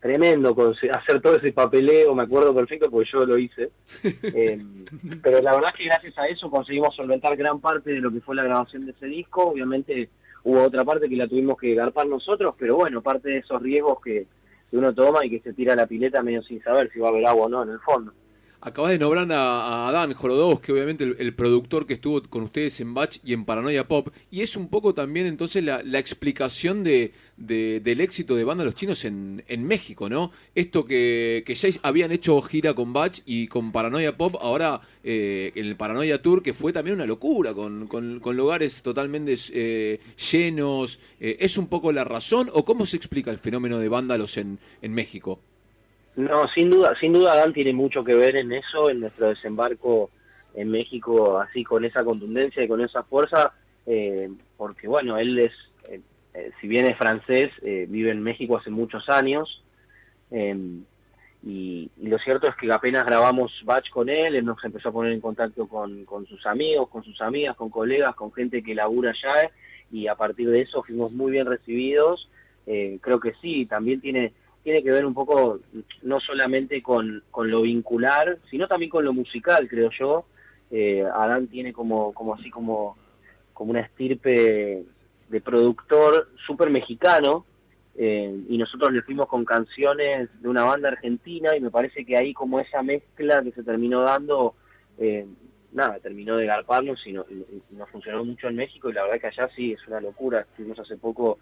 tremendo 0.00 0.56
hacer 0.92 1.20
todo 1.20 1.36
ese 1.36 1.52
papeleo, 1.52 2.12
me 2.12 2.24
acuerdo 2.24 2.52
perfecto 2.52 2.90
porque 2.90 3.10
yo 3.12 3.26
lo 3.26 3.38
hice. 3.38 3.70
Eh, 4.34 4.58
pero 5.22 5.40
la 5.42 5.54
verdad 5.54 5.70
es 5.72 5.76
que 5.76 5.84
gracias 5.84 6.18
a 6.18 6.26
eso 6.26 6.50
conseguimos 6.50 6.94
solventar 6.96 7.36
gran 7.36 7.60
parte 7.60 7.92
de 7.92 8.00
lo 8.00 8.10
que 8.10 8.20
fue 8.20 8.34
la 8.34 8.44
grabación 8.44 8.86
de 8.86 8.92
ese 8.92 9.06
disco. 9.06 9.50
Obviamente 9.50 10.08
Hubo 10.44 10.62
otra 10.64 10.84
parte 10.84 11.08
que 11.08 11.16
la 11.16 11.28
tuvimos 11.28 11.56
que 11.56 11.74
garpar 11.74 12.08
nosotros, 12.08 12.54
pero 12.58 12.76
bueno, 12.76 13.00
parte 13.00 13.28
de 13.28 13.38
esos 13.38 13.62
riesgos 13.62 14.00
que, 14.02 14.26
uno 14.76 14.94
toma 14.94 15.24
y 15.24 15.30
que 15.30 15.40
se 15.40 15.52
tira 15.52 15.76
la 15.76 15.86
pileta 15.86 16.22
medio 16.22 16.42
sin 16.42 16.62
saber 16.62 16.90
si 16.92 16.98
va 16.98 17.08
a 17.08 17.10
haber 17.10 17.26
agua 17.26 17.46
o 17.46 17.48
no 17.48 17.62
en 17.62 17.70
el 17.70 17.80
fondo. 17.80 18.12
Acabas 18.64 18.92
de 18.92 18.98
nombrar 19.00 19.26
a, 19.32 19.88
a 19.88 19.90
Dan 19.90 20.14
que 20.14 20.72
obviamente 20.72 21.02
el, 21.02 21.34
productor 21.34 21.84
que 21.84 21.94
estuvo 21.94 22.22
con 22.22 22.44
ustedes 22.44 22.78
en 22.78 22.94
Batch 22.94 23.18
y 23.24 23.32
en 23.32 23.44
Paranoia 23.44 23.88
Pop, 23.88 24.10
y 24.30 24.42
es 24.42 24.54
un 24.54 24.68
poco 24.68 24.94
también 24.94 25.26
entonces 25.26 25.64
la, 25.64 25.98
explicación 25.98 26.84
de, 26.84 27.12
del 27.36 28.00
éxito 28.00 28.36
de 28.36 28.44
Banda 28.44 28.64
Los 28.64 28.76
Chinos 28.76 29.04
en, 29.04 29.42
en 29.48 29.64
México, 29.64 30.08
¿no? 30.08 30.30
Esto 30.54 30.84
que, 30.84 31.42
ya 31.44 31.68
habían 31.82 32.12
hecho 32.12 32.40
gira 32.40 32.72
con 32.72 32.92
Batch 32.92 33.22
y 33.26 33.48
con 33.48 33.72
Paranoia 33.72 34.16
Pop, 34.16 34.36
ahora 34.40 34.80
eh, 35.02 35.50
el 35.56 35.74
Paranoia 35.74 36.22
Tour, 36.22 36.40
que 36.40 36.54
fue 36.54 36.72
también 36.72 36.94
una 36.94 37.06
locura, 37.06 37.54
con, 37.54 37.88
con, 37.88 38.36
lugares 38.36 38.80
totalmente 38.82 39.34
eh, 39.52 39.98
llenos. 40.30 41.00
Eh, 41.18 41.36
¿Es 41.40 41.58
un 41.58 41.66
poco 41.66 41.90
la 41.90 42.04
razón 42.04 42.48
o 42.52 42.64
cómo 42.64 42.86
se 42.86 42.96
explica 42.96 43.32
el 43.32 43.38
fenómeno 43.38 43.80
de 43.80 43.88
Vándalos 43.88 44.36
en, 44.36 44.60
en 44.82 44.94
México? 44.94 45.40
No, 46.16 46.46
sin 46.48 46.70
duda, 46.70 46.94
sin 47.00 47.12
duda 47.12 47.36
Dan 47.36 47.52
tiene 47.52 47.72
mucho 47.72 48.04
que 48.04 48.14
ver 48.14 48.36
en 48.36 48.52
eso, 48.52 48.90
en 48.90 49.00
nuestro 49.00 49.28
desembarco 49.28 50.10
en 50.54 50.70
México, 50.70 51.38
así 51.38 51.64
con 51.64 51.84
esa 51.84 52.04
contundencia 52.04 52.62
y 52.62 52.68
con 52.68 52.82
esa 52.82 53.02
fuerza, 53.02 53.52
eh, 53.86 54.30
porque 54.56 54.86
bueno, 54.86 55.16
él 55.16 55.38
es, 55.38 55.52
eh, 55.88 56.00
eh, 56.34 56.50
si 56.60 56.68
bien 56.68 56.86
es 56.86 56.98
francés, 56.98 57.50
vive 57.62 58.10
en 58.10 58.22
México 58.22 58.58
hace 58.58 58.68
muchos 58.68 59.08
años, 59.08 59.62
em, 60.30 60.84
y, 61.42 61.90
lo 62.00 62.18
cierto 62.18 62.46
es 62.46 62.54
que 62.56 62.70
apenas 62.70 63.04
grabamos 63.04 63.50
Batch 63.64 63.88
con 63.90 64.08
él, 64.10 64.36
él 64.36 64.44
nos 64.44 64.62
empezó 64.64 64.90
a 64.90 64.92
poner 64.92 65.12
en 65.12 65.20
contacto 65.20 65.66
con, 65.66 66.04
con 66.04 66.26
sus 66.26 66.44
amigos, 66.46 66.88
con 66.90 67.02
sus 67.02 67.20
amigas, 67.22 67.56
con 67.56 67.70
colegas, 67.70 68.14
con 68.14 68.32
gente 68.32 68.62
que 68.62 68.74
labura 68.74 69.10
allá, 69.10 69.50
y 69.90 70.06
a 70.06 70.14
partir 70.14 70.50
de 70.50 70.60
eso 70.60 70.82
fuimos 70.82 71.12
muy 71.12 71.32
bien 71.32 71.46
recibidos, 71.46 72.28
creo 72.64 73.18
que 73.18 73.32
sí, 73.40 73.66
también 73.66 74.00
tiene 74.00 74.32
tiene 74.62 74.82
que 74.82 74.90
ver 74.90 75.04
un 75.04 75.14
poco 75.14 75.60
no 76.02 76.20
solamente 76.20 76.82
con, 76.82 77.22
con 77.30 77.50
lo 77.50 77.62
vincular, 77.62 78.38
sino 78.50 78.68
también 78.68 78.90
con 78.90 79.04
lo 79.04 79.12
musical, 79.12 79.68
creo 79.68 79.90
yo. 79.98 80.26
Eh, 80.70 81.04
Adán 81.04 81.48
tiene 81.48 81.72
como, 81.72 82.12
como 82.14 82.34
así 82.34 82.48
como, 82.50 82.96
como 83.52 83.72
una 83.72 83.80
estirpe 83.80 84.84
de 85.28 85.40
productor 85.40 86.28
súper 86.46 86.70
mexicano, 86.70 87.44
eh, 87.94 88.34
y 88.48 88.56
nosotros 88.56 88.92
le 88.92 89.02
fuimos 89.02 89.28
con 89.28 89.44
canciones 89.44 90.30
de 90.40 90.48
una 90.48 90.64
banda 90.64 90.88
argentina, 90.88 91.56
y 91.56 91.60
me 91.60 91.70
parece 91.70 92.04
que 92.04 92.16
ahí 92.16 92.32
como 92.32 92.60
esa 92.60 92.82
mezcla 92.82 93.42
que 93.42 93.52
se 93.52 93.64
terminó 93.64 94.02
dando, 94.02 94.54
eh, 94.98 95.26
nada, 95.72 95.98
terminó 95.98 96.36
de 96.36 96.46
garparnos 96.46 97.04
y, 97.06 97.12
no, 97.12 97.26
nos 97.70 97.90
funcionó 97.90 98.24
mucho 98.24 98.48
en 98.48 98.56
México, 98.56 98.88
y 98.88 98.92
la 98.92 99.02
verdad 99.02 99.20
que 99.20 99.26
allá 99.26 99.50
sí 99.54 99.72
es 99.72 99.86
una 99.88 100.00
locura. 100.00 100.40
Estuvimos 100.40 100.78
hace 100.78 100.96
poco 100.96 101.38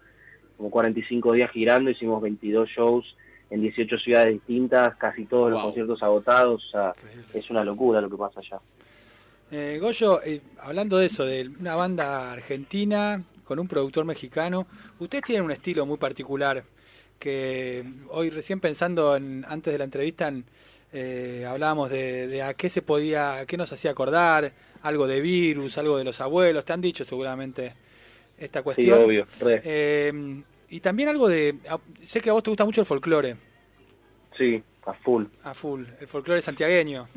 como 0.61 0.69
45 0.69 1.33
días 1.33 1.49
girando, 1.49 1.89
hicimos 1.89 2.21
22 2.21 2.69
shows 2.69 3.15
en 3.49 3.61
18 3.61 3.97
ciudades 3.97 4.33
distintas, 4.33 4.95
casi 4.95 5.25
todos 5.25 5.49
los 5.49 5.59
conciertos 5.59 6.03
agotados, 6.03 6.63
o 6.67 6.69
sea, 6.69 6.93
es 7.33 7.49
una 7.49 7.63
locura 7.63 7.99
lo 7.99 8.11
que 8.11 8.15
pasa 8.15 8.41
allá. 8.41 8.59
Eh, 9.49 9.79
Goyo, 9.81 10.21
eh, 10.23 10.39
hablando 10.59 10.99
de 10.99 11.07
eso, 11.07 11.25
de 11.25 11.49
una 11.59 11.73
banda 11.75 12.31
argentina 12.31 13.23
con 13.43 13.57
un 13.57 13.67
productor 13.67 14.05
mexicano, 14.05 14.67
ustedes 14.99 15.23
tienen 15.23 15.45
un 15.45 15.51
estilo 15.51 15.87
muy 15.87 15.97
particular 15.97 16.63
que 17.17 17.83
hoy 18.09 18.29
recién 18.29 18.59
pensando 18.59 19.15
en, 19.15 19.43
antes 19.47 19.73
de 19.73 19.79
la 19.79 19.85
entrevista 19.85 20.31
eh, 20.93 21.43
hablábamos 21.49 21.89
de, 21.89 22.43
a 22.43 22.53
qué 22.53 22.69
se 22.69 22.83
podía, 22.83 23.39
a 23.39 23.45
qué 23.47 23.57
nos 23.57 23.73
hacía 23.73 23.89
acordar, 23.89 24.53
algo 24.83 25.07
de 25.07 25.21
virus, 25.21 25.79
algo 25.79 25.97
de 25.97 26.03
los 26.03 26.21
abuelos, 26.21 26.65
te 26.65 26.73
han 26.73 26.81
dicho 26.81 27.03
seguramente 27.03 27.73
esta 28.37 28.63
cuestión. 28.63 28.97
Sí, 28.97 29.03
obvio. 29.03 29.27
Eh, 29.41 30.43
y 30.71 30.79
también 30.79 31.09
algo 31.09 31.27
de... 31.27 31.55
Sé 32.03 32.21
que 32.21 32.29
a 32.29 32.33
vos 32.33 32.43
te 32.43 32.49
gusta 32.49 32.63
mucho 32.63 32.79
el 32.79 32.87
folclore. 32.87 33.35
Sí, 34.37 34.63
a 34.85 34.93
full. 34.93 35.25
A 35.43 35.53
full, 35.53 35.83
el 35.99 36.07
folclore 36.07 36.41
santiagueño. 36.41 37.09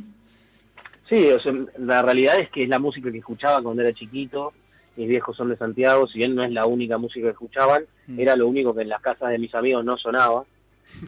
Sí, 1.08 1.28
o 1.28 1.40
sea, 1.40 1.52
la 1.78 2.02
realidad 2.02 2.40
es 2.40 2.50
que 2.50 2.64
es 2.64 2.68
la 2.68 2.80
música 2.80 3.12
que 3.12 3.18
escuchaba 3.18 3.62
cuando 3.62 3.82
era 3.82 3.94
chiquito. 3.94 4.52
Mis 4.96 5.08
viejos 5.08 5.36
son 5.36 5.50
de 5.50 5.56
Santiago, 5.56 6.08
si 6.08 6.18
bien 6.18 6.34
no 6.34 6.44
es 6.44 6.50
la 6.50 6.66
única 6.66 6.98
música 6.98 7.26
que 7.26 7.32
escuchaban, 7.32 7.84
mm. 8.08 8.18
era 8.18 8.34
lo 8.34 8.48
único 8.48 8.74
que 8.74 8.82
en 8.82 8.88
las 8.88 9.00
casas 9.00 9.30
de 9.30 9.38
mis 9.38 9.54
amigos 9.54 9.84
no 9.84 9.96
sonaba. 9.98 10.44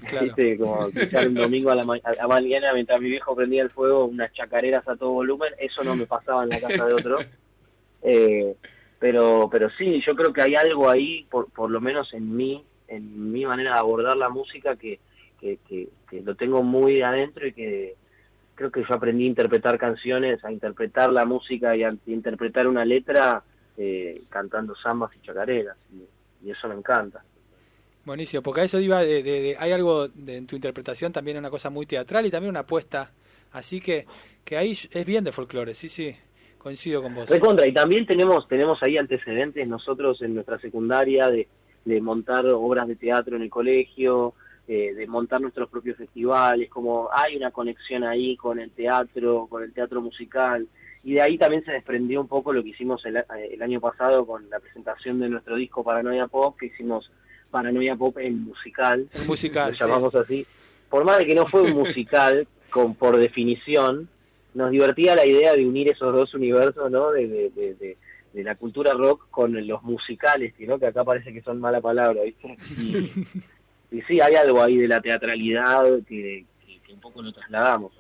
Claro. 0.09 0.33
Como 0.59 0.87
escuchar 0.87 1.26
un 1.26 1.35
domingo 1.35 1.71
a 1.71 1.75
la, 1.75 1.85
mañana 1.85 2.73
mientras 2.75 3.00
mi 3.00 3.11
viejo 3.11 3.35
prendía 3.35 3.62
el 3.62 3.71
fuego 3.71 4.05
unas 4.05 4.33
chacareras 4.33 4.87
a 4.87 4.97
todo 4.97 5.11
volumen, 5.11 5.53
eso 5.59 5.83
no 5.83 5.97
me 5.97 6.07
pasaba 6.07 6.45
en 6.45 6.50
la 6.50 6.61
casa 6.61 6.87
de 6.87 6.93
otro. 6.93 7.19
Eh, 8.09 8.55
pero 8.99 9.49
pero 9.50 9.69
sí 9.71 10.03
yo 10.07 10.15
creo 10.15 10.33
que 10.33 10.43
hay 10.43 10.55
algo 10.55 10.88
ahí 10.88 11.26
por, 11.31 11.50
por 11.50 11.71
lo 11.71 11.81
menos 11.81 12.12
en 12.15 12.35
mí 12.37 12.65
en 12.88 13.33
mi 13.33 13.45
manera 13.45 13.73
de 13.73 13.79
abordar 13.79 14.17
la 14.17 14.29
música 14.29 14.76
que, 14.76 15.00
que, 15.41 15.59
que, 15.67 16.21
lo 16.23 16.35
tengo 16.35 16.62
muy 16.62 17.03
adentro 17.03 17.47
y 17.47 17.53
que 17.53 17.95
creo 18.55 18.71
que 18.71 18.85
yo 18.88 18.95
aprendí 18.95 19.25
a 19.25 19.29
interpretar 19.29 19.79
canciones 19.79 20.45
a 20.45 20.53
interpretar 20.53 21.12
la 21.12 21.25
música 21.25 21.76
y 21.76 21.83
a, 21.83 21.93
interpretar 22.07 22.67
una 22.67 22.85
letra 22.85 23.43
eh, 23.76 24.23
cantando 24.31 24.75
zambas 24.83 25.11
y 25.17 25.26
chacareras 25.26 25.76
y, 25.93 26.05
eso 26.49 26.69
me 26.69 26.76
encanta. 26.76 27.25
Buenísimo 28.05 28.41
porque 28.41 28.61
a 28.61 28.65
eso 28.65 28.79
iba 28.79 29.00
de, 29.00 29.57
hay 29.59 29.73
algo 29.73 30.07
de, 30.07 30.37
en 30.37 30.47
tu 30.47 30.55
interpretación 30.55 31.12
también 31.12 31.38
una 31.38 31.50
cosa 31.50 31.71
muy 31.71 31.87
teatral 31.87 32.25
y 32.25 32.31
también 32.31 32.50
una 32.50 32.61
apuesta. 32.61 33.11
Así 33.50 33.81
que 33.81 34.07
que 34.45 34.57
ahí 34.57 34.71
es 34.71 35.05
bien 35.05 35.25
de 35.25 35.33
folclore 35.33 35.75
sí 35.75 35.88
sí 35.88 36.15
coincido 36.67 37.01
con 37.01 37.15
vos. 37.15 37.31
Recontra, 37.31 37.65
y 37.69 37.73
también 37.73 38.05
tenemos, 38.07 38.49
tenemos 38.49 38.83
ahí 38.83 38.99
antecedentes 38.99 39.69
nosotros 39.69 40.21
en 40.21 40.35
nuestra 40.35 40.59
secundaria 40.59 41.31
de, 41.31 41.47
de 41.85 42.01
montar 42.01 42.45
obras 42.47 42.89
de 42.89 42.97
teatro 42.97 43.37
en 43.37 43.43
el 43.43 43.51
colegio, 43.51 44.35
eh, 44.67 44.93
de 44.93 45.07
montar 45.07 45.41
nuestros 45.41 45.69
propios 45.69 45.97
festivales, 45.97 46.69
como 46.69 47.09
hay 47.13 47.37
una 47.37 47.53
conexión 47.53 48.03
ahí 48.03 48.37
con 48.37 48.59
el 48.59 48.73
teatro, 48.73 49.47
con 49.49 49.63
el 49.63 49.73
teatro 49.73 50.01
musical, 50.01 50.67
y 51.05 51.15
de 51.15 51.23
ahí 51.23 51.39
también 51.39 51.65
se 51.65 51.71
desprendió 51.71 52.21
un 52.21 52.27
poco 52.27 52.53
lo 52.53 52.65
que 52.65 52.71
hicimos 52.71 53.01
el, 53.07 53.23
el 53.49 53.63
año 53.63 53.81
pasado 53.81 54.27
con 54.27 54.51
la 54.51 54.59
presentación 54.59 55.21
de 55.21 55.29
nuestro 55.29 55.55
disco 55.55 55.85
Paranoia 55.85 56.27
Pop, 56.27 56.59
que 56.59 56.67
hicimos 56.67 57.09
Paranoia 57.49 57.95
Pop 57.95 58.19
en 58.19 58.43
musical, 58.43 59.07
en 59.15 59.27
musical, 59.29 59.71
lo 59.71 59.77
llamamos 59.77 60.17
así, 60.17 60.45
por 60.91 61.05
más 61.05 61.19
de 61.19 61.27
que 61.27 61.35
no 61.37 61.47
fue 61.47 61.63
un 61.63 61.75
musical 61.75 62.49
con 62.71 62.97
por 62.97 63.17
definición, 63.19 64.09
nos 64.57 64.71
divertía 64.71 65.15
la 65.15 65.27
idea 65.27 65.53
de 65.53 65.67
unir 65.67 65.91
esos 65.91 66.13
dos 66.13 66.33
universos, 66.35 66.91
¿no? 66.91 67.13
De, 67.13 67.27
de, 67.29 67.97
la 68.43 68.55
cultura 68.55 68.93
rock 68.93 69.29
con 69.31 69.67
los 69.67 69.83
musicales, 69.83 70.53
¿no? 70.59 70.79
Que 70.79 70.87
acá 70.87 71.05
parece 71.05 71.33
que 71.33 71.41
son 71.41 71.59
mala 71.59 71.81
palabra, 71.81 72.23
¿viste? 72.23 72.57
Y, 72.79 73.11
y 73.97 74.03
sí, 74.03 74.21
hay 74.21 74.35
algo 74.35 74.63
ahí 74.63 74.77
de 74.77 74.89
la 74.89 75.01
teatralidad 75.01 75.85
que, 76.07 76.45
que 76.85 76.93
un 76.93 77.01
poco 77.01 77.23
lo 77.23 77.33
trasladamos. 77.33 77.93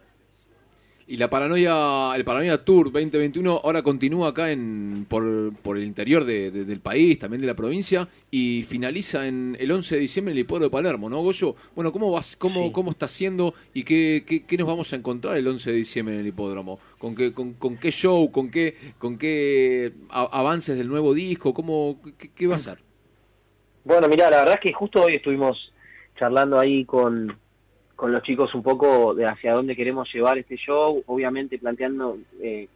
Y 1.08 1.18
la 1.18 1.30
paranoia, 1.30 2.16
el 2.16 2.24
Paranoia 2.24 2.64
Tour 2.64 2.90
2021 2.90 3.60
ahora 3.62 3.80
continúa 3.82 4.30
acá 4.30 4.50
en 4.50 5.06
por, 5.08 5.54
por 5.62 5.76
el 5.76 5.84
interior 5.84 6.24
del 6.24 6.80
país, 6.80 7.16
también 7.20 7.40
de 7.40 7.46
la 7.46 7.54
provincia, 7.54 8.08
y 8.28 8.64
finaliza 8.64 9.28
en 9.28 9.56
el 9.60 9.70
11 9.70 9.94
de 9.94 10.00
diciembre 10.00 10.32
en 10.32 10.38
el 10.38 10.40
Hipódromo 10.40 10.64
de 10.64 10.70
Palermo, 10.70 11.08
¿no, 11.08 11.22
Goyo? 11.22 11.54
Bueno, 11.76 11.92
¿cómo 11.92 12.10
vas, 12.10 12.34
cómo, 12.34 12.72
cómo 12.72 12.90
está 12.90 13.06
haciendo 13.06 13.54
y 13.72 13.84
qué, 13.84 14.24
qué, 14.26 14.56
nos 14.56 14.66
vamos 14.66 14.92
a 14.92 14.96
encontrar 14.96 15.36
el 15.36 15.46
11 15.46 15.70
de 15.70 15.76
diciembre 15.76 16.14
en 16.16 16.22
el 16.22 16.26
hipódromo? 16.26 16.80
¿Con 16.98 17.14
qué, 17.14 17.32
con, 17.32 17.54
con 17.54 17.76
qué 17.76 17.92
show, 17.92 18.32
con 18.32 18.50
qué, 18.50 18.76
con 18.98 19.16
qué 19.16 19.92
avances 20.10 20.76
del 20.76 20.88
nuevo 20.88 21.14
disco? 21.14 21.54
¿Cómo, 21.54 22.00
qué, 22.34 22.46
va 22.48 22.56
a 22.56 22.58
ser? 22.58 22.78
Bueno, 23.84 24.08
mira, 24.08 24.28
la 24.28 24.38
verdad 24.38 24.54
es 24.54 24.60
que 24.60 24.72
justo 24.72 25.04
hoy 25.04 25.14
estuvimos 25.14 25.72
charlando 26.18 26.58
ahí 26.58 26.84
con 26.84 27.38
con 27.96 28.12
los 28.12 28.22
chicos 28.22 28.54
un 28.54 28.62
poco 28.62 29.14
de 29.14 29.24
hacia 29.24 29.54
dónde 29.54 29.74
queremos 29.74 30.12
llevar 30.12 30.38
este 30.38 30.56
show, 30.56 31.02
obviamente 31.06 31.58
planteando, 31.58 32.18
eh, 32.40 32.68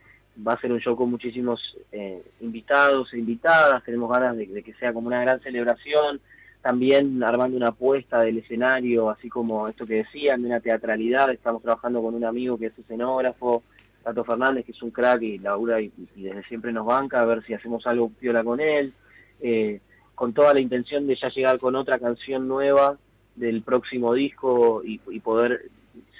va 0.46 0.54
a 0.54 0.60
ser 0.60 0.72
un 0.72 0.80
show 0.80 0.96
con 0.96 1.10
muchísimos 1.10 1.60
eh, 1.92 2.22
invitados 2.40 3.12
e 3.12 3.18
invitadas, 3.18 3.84
tenemos 3.84 4.10
ganas 4.10 4.36
de, 4.36 4.62
que 4.62 4.72
sea 4.74 4.94
como 4.94 5.08
una 5.08 5.20
gran 5.20 5.40
celebración, 5.40 6.20
también 6.62 7.22
armando 7.22 7.56
una 7.56 7.68
apuesta 7.68 8.20
del 8.20 8.38
escenario, 8.38 9.10
así 9.10 9.28
como 9.28 9.68
esto 9.68 9.86
que 9.86 9.96
decían, 9.96 10.40
de 10.40 10.48
una 10.48 10.60
teatralidad, 10.60 11.30
estamos 11.30 11.62
trabajando 11.62 12.02
con 12.02 12.14
un 12.14 12.24
amigo 12.24 12.58
que 12.58 12.66
es 12.66 12.78
escenógrafo, 12.78 13.62
Tato 14.02 14.24
Fernández, 14.24 14.64
que 14.64 14.72
es 14.72 14.82
un 14.82 14.90
crack 14.90 15.20
y 15.20 15.38
labura 15.38 15.80
y, 15.80 15.92
y 16.16 16.22
desde 16.22 16.42
siempre 16.44 16.72
nos 16.72 16.86
banca, 16.86 17.20
a 17.20 17.26
ver 17.26 17.44
si 17.44 17.52
hacemos 17.52 17.86
algo 17.86 18.08
piola 18.08 18.42
con 18.42 18.58
él, 18.60 18.94
eh, 19.42 19.80
con 20.14 20.32
toda 20.32 20.54
la 20.54 20.60
intención 20.60 21.06
de 21.06 21.16
ya 21.16 21.28
llegar 21.28 21.58
con 21.58 21.74
otra 21.76 21.98
canción 21.98 22.48
nueva, 22.48 22.98
del 23.40 23.62
próximo 23.62 24.14
disco 24.14 24.82
y, 24.84 24.98
poder, 25.20 25.70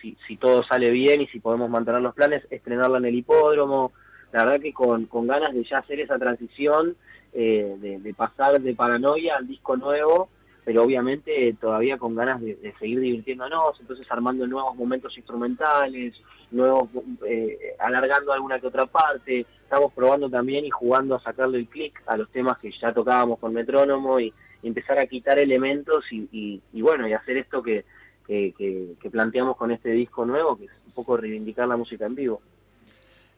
si, 0.01 0.17
si, 0.27 0.37
todo 0.37 0.65
sale 0.65 0.91
bien 0.91 1.21
y 1.21 1.27
si 1.29 1.39
podemos 1.39 1.69
mantener 1.69 2.01
los 2.01 2.15
planes, 2.15 2.43
estrenarla 2.51 2.99
en 2.99 3.05
el 3.05 3.15
hipódromo. 3.15 3.93
La 4.33 4.45
verdad 4.45 4.61
que 4.61 4.73
con, 4.73 5.07
con 5.07 5.27
ganas 5.27 5.53
de 5.53 5.65
ya 5.65 5.79
hacer 5.79 6.01
esa 6.01 6.19
transición, 6.19 6.97
eh, 7.33 7.77
de, 8.03 8.15
pasar 8.15 8.61
de 8.61 8.75
paranoia 8.75 9.37
al 9.37 9.47
disco 9.47 9.77
nuevo, 9.77 10.29
pero 10.65 10.83
obviamente 10.83 11.55
todavía 11.61 11.99
con 11.99 12.15
ganas 12.15 12.41
de, 12.41 12.75
seguir 12.79 13.01
divirtiéndonos, 13.01 13.79
entonces 13.81 14.07
armando 14.11 14.47
nuevos 14.47 14.75
momentos 14.77 15.17
instrumentales, 15.17 16.15
nuevos 16.51 16.89
eh, 17.27 17.77
alargando 17.79 18.33
alguna 18.33 18.59
que 18.59 18.67
otra 18.67 18.87
parte, 18.87 19.47
estamos 19.63 19.93
probando 19.93 20.29
también 20.29 20.65
y 20.65 20.71
jugando 20.71 21.15
a 21.17 21.23
sacarle 21.23 21.59
el 21.59 21.69
clic 21.69 22.03
a 22.07 22.17
los 22.17 22.29
temas 22.31 22.59
que 22.59 22.73
ya 22.81 22.93
tocábamos 22.93 23.39
con 23.39 23.53
metrónomo 23.53 24.19
y, 24.19 24.33
empezar 24.63 24.99
a 24.99 25.07
quitar 25.07 25.39
elementos 25.39 26.05
y, 26.11 26.61
bueno, 26.73 27.09
y 27.09 27.13
hacer 27.13 27.39
esto 27.39 27.63
que, 27.63 27.85
que, 28.27 29.11
planteamos 29.11 29.57
con 29.57 29.71
este 29.71 29.91
disco 29.91 30.25
nuevo, 30.25 30.57
que 30.57 30.67
es 30.67 30.71
un 30.87 30.93
poco 30.93 31.17
reivindicar 31.17 31.67
la 31.69 31.77
música 31.77 32.07
en 32.07 32.15
vivo. 32.15 32.41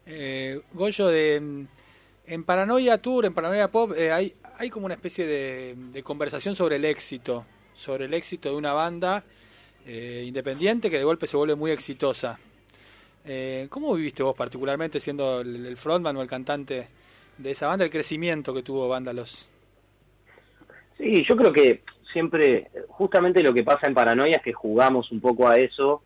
Eh, 0.06 0.60
Goyo, 0.72 1.08
de, 1.08 1.66
en 2.26 2.44
Paranoia 2.44 2.98
Tour, 2.98 3.26
en 3.26 3.34
Paranoia 3.34 3.68
Pop, 3.68 3.92
eh, 3.96 4.12
hay, 4.12 4.34
hay 4.58 4.70
como 4.70 4.86
una 4.86 4.94
especie 4.94 5.26
de, 5.26 6.02
conversación 6.02 6.54
sobre 6.54 6.76
el 6.76 6.84
éxito, 6.84 7.44
sobre 7.74 8.04
el 8.04 8.14
éxito 8.14 8.48
de 8.50 8.56
una 8.56 8.72
banda 8.72 9.24
eh, 9.86 10.24
independiente 10.26 10.90
que 10.90 10.98
de 10.98 11.04
golpe 11.04 11.26
se 11.26 11.36
vuelve 11.36 11.54
muy 11.54 11.70
exitosa. 11.70 12.38
Eh, 13.24 13.66
¿Cómo 13.70 13.94
viviste 13.94 14.22
vos 14.22 14.36
particularmente 14.36 15.00
siendo 15.00 15.40
el, 15.40 15.66
el, 15.66 15.76
frontman 15.76 16.16
o 16.16 16.22
el 16.22 16.28
cantante 16.28 16.88
de 17.38 17.50
esa 17.50 17.66
banda, 17.66 17.84
el 17.84 17.90
crecimiento 17.90 18.54
que 18.54 18.62
tuvo 18.62 18.88
Vándalos? 18.88 19.48
Sí, 21.02 21.24
yo 21.28 21.36
creo 21.36 21.52
que 21.52 21.82
siempre, 22.12 22.70
justamente 22.86 23.42
lo 23.42 23.52
que 23.52 23.64
pasa 23.64 23.88
en 23.88 23.94
Paranoia 23.94 24.36
es 24.36 24.42
que 24.42 24.52
jugamos 24.52 25.10
un 25.10 25.20
poco 25.20 25.48
a 25.48 25.56
eso, 25.56 26.00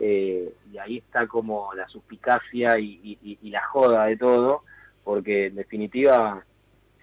eh, 0.00 0.54
y 0.72 0.78
ahí 0.78 0.96
está 0.96 1.26
como 1.26 1.74
la 1.74 1.86
suspicacia 1.88 2.78
y, 2.78 3.38
la 3.42 3.62
joda 3.66 4.06
de 4.06 4.16
todo, 4.16 4.62
porque 5.04 5.48
en 5.48 5.56
definitiva, 5.56 6.42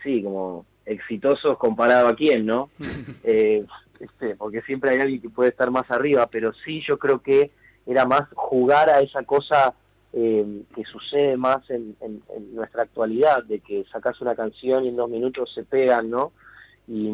sí, 0.02 0.24
como 0.24 0.66
exitosos 0.88 1.60
comparado 1.60 2.08
a 2.08 2.16
quién, 2.16 2.48
¿no? 2.48 2.72
eh, 3.24 3.64
este, 4.00 4.36
porque 4.36 4.64
siempre 4.64 4.96
hay 4.96 5.02
alguien 5.02 5.22
que 5.22 5.30
puede 5.30 5.52
estar 5.52 5.70
más 5.70 5.90
arriba, 5.92 6.28
pero 6.32 6.52
sí 6.66 6.82
yo 6.88 6.98
creo 6.98 7.22
que 7.22 7.52
era 7.86 8.08
más 8.08 8.24
jugar 8.34 8.90
a 8.90 9.02
esa 9.02 9.22
cosa 9.22 9.76
eh, 10.14 10.64
que 10.76 10.84
sucede 10.86 11.38
más 11.38 11.70
en, 11.70 11.96
en, 12.02 12.24
nuestra 12.56 12.82
actualidad, 12.82 13.44
de 13.44 13.60
que 13.60 13.86
sacas 13.92 14.20
una 14.20 14.36
canción 14.36 14.84
y 14.84 14.88
en 14.88 14.96
dos 14.96 15.12
minutos 15.12 15.54
se 15.54 15.64
pegan, 15.64 16.10
¿no? 16.10 16.32
Y 16.88 17.12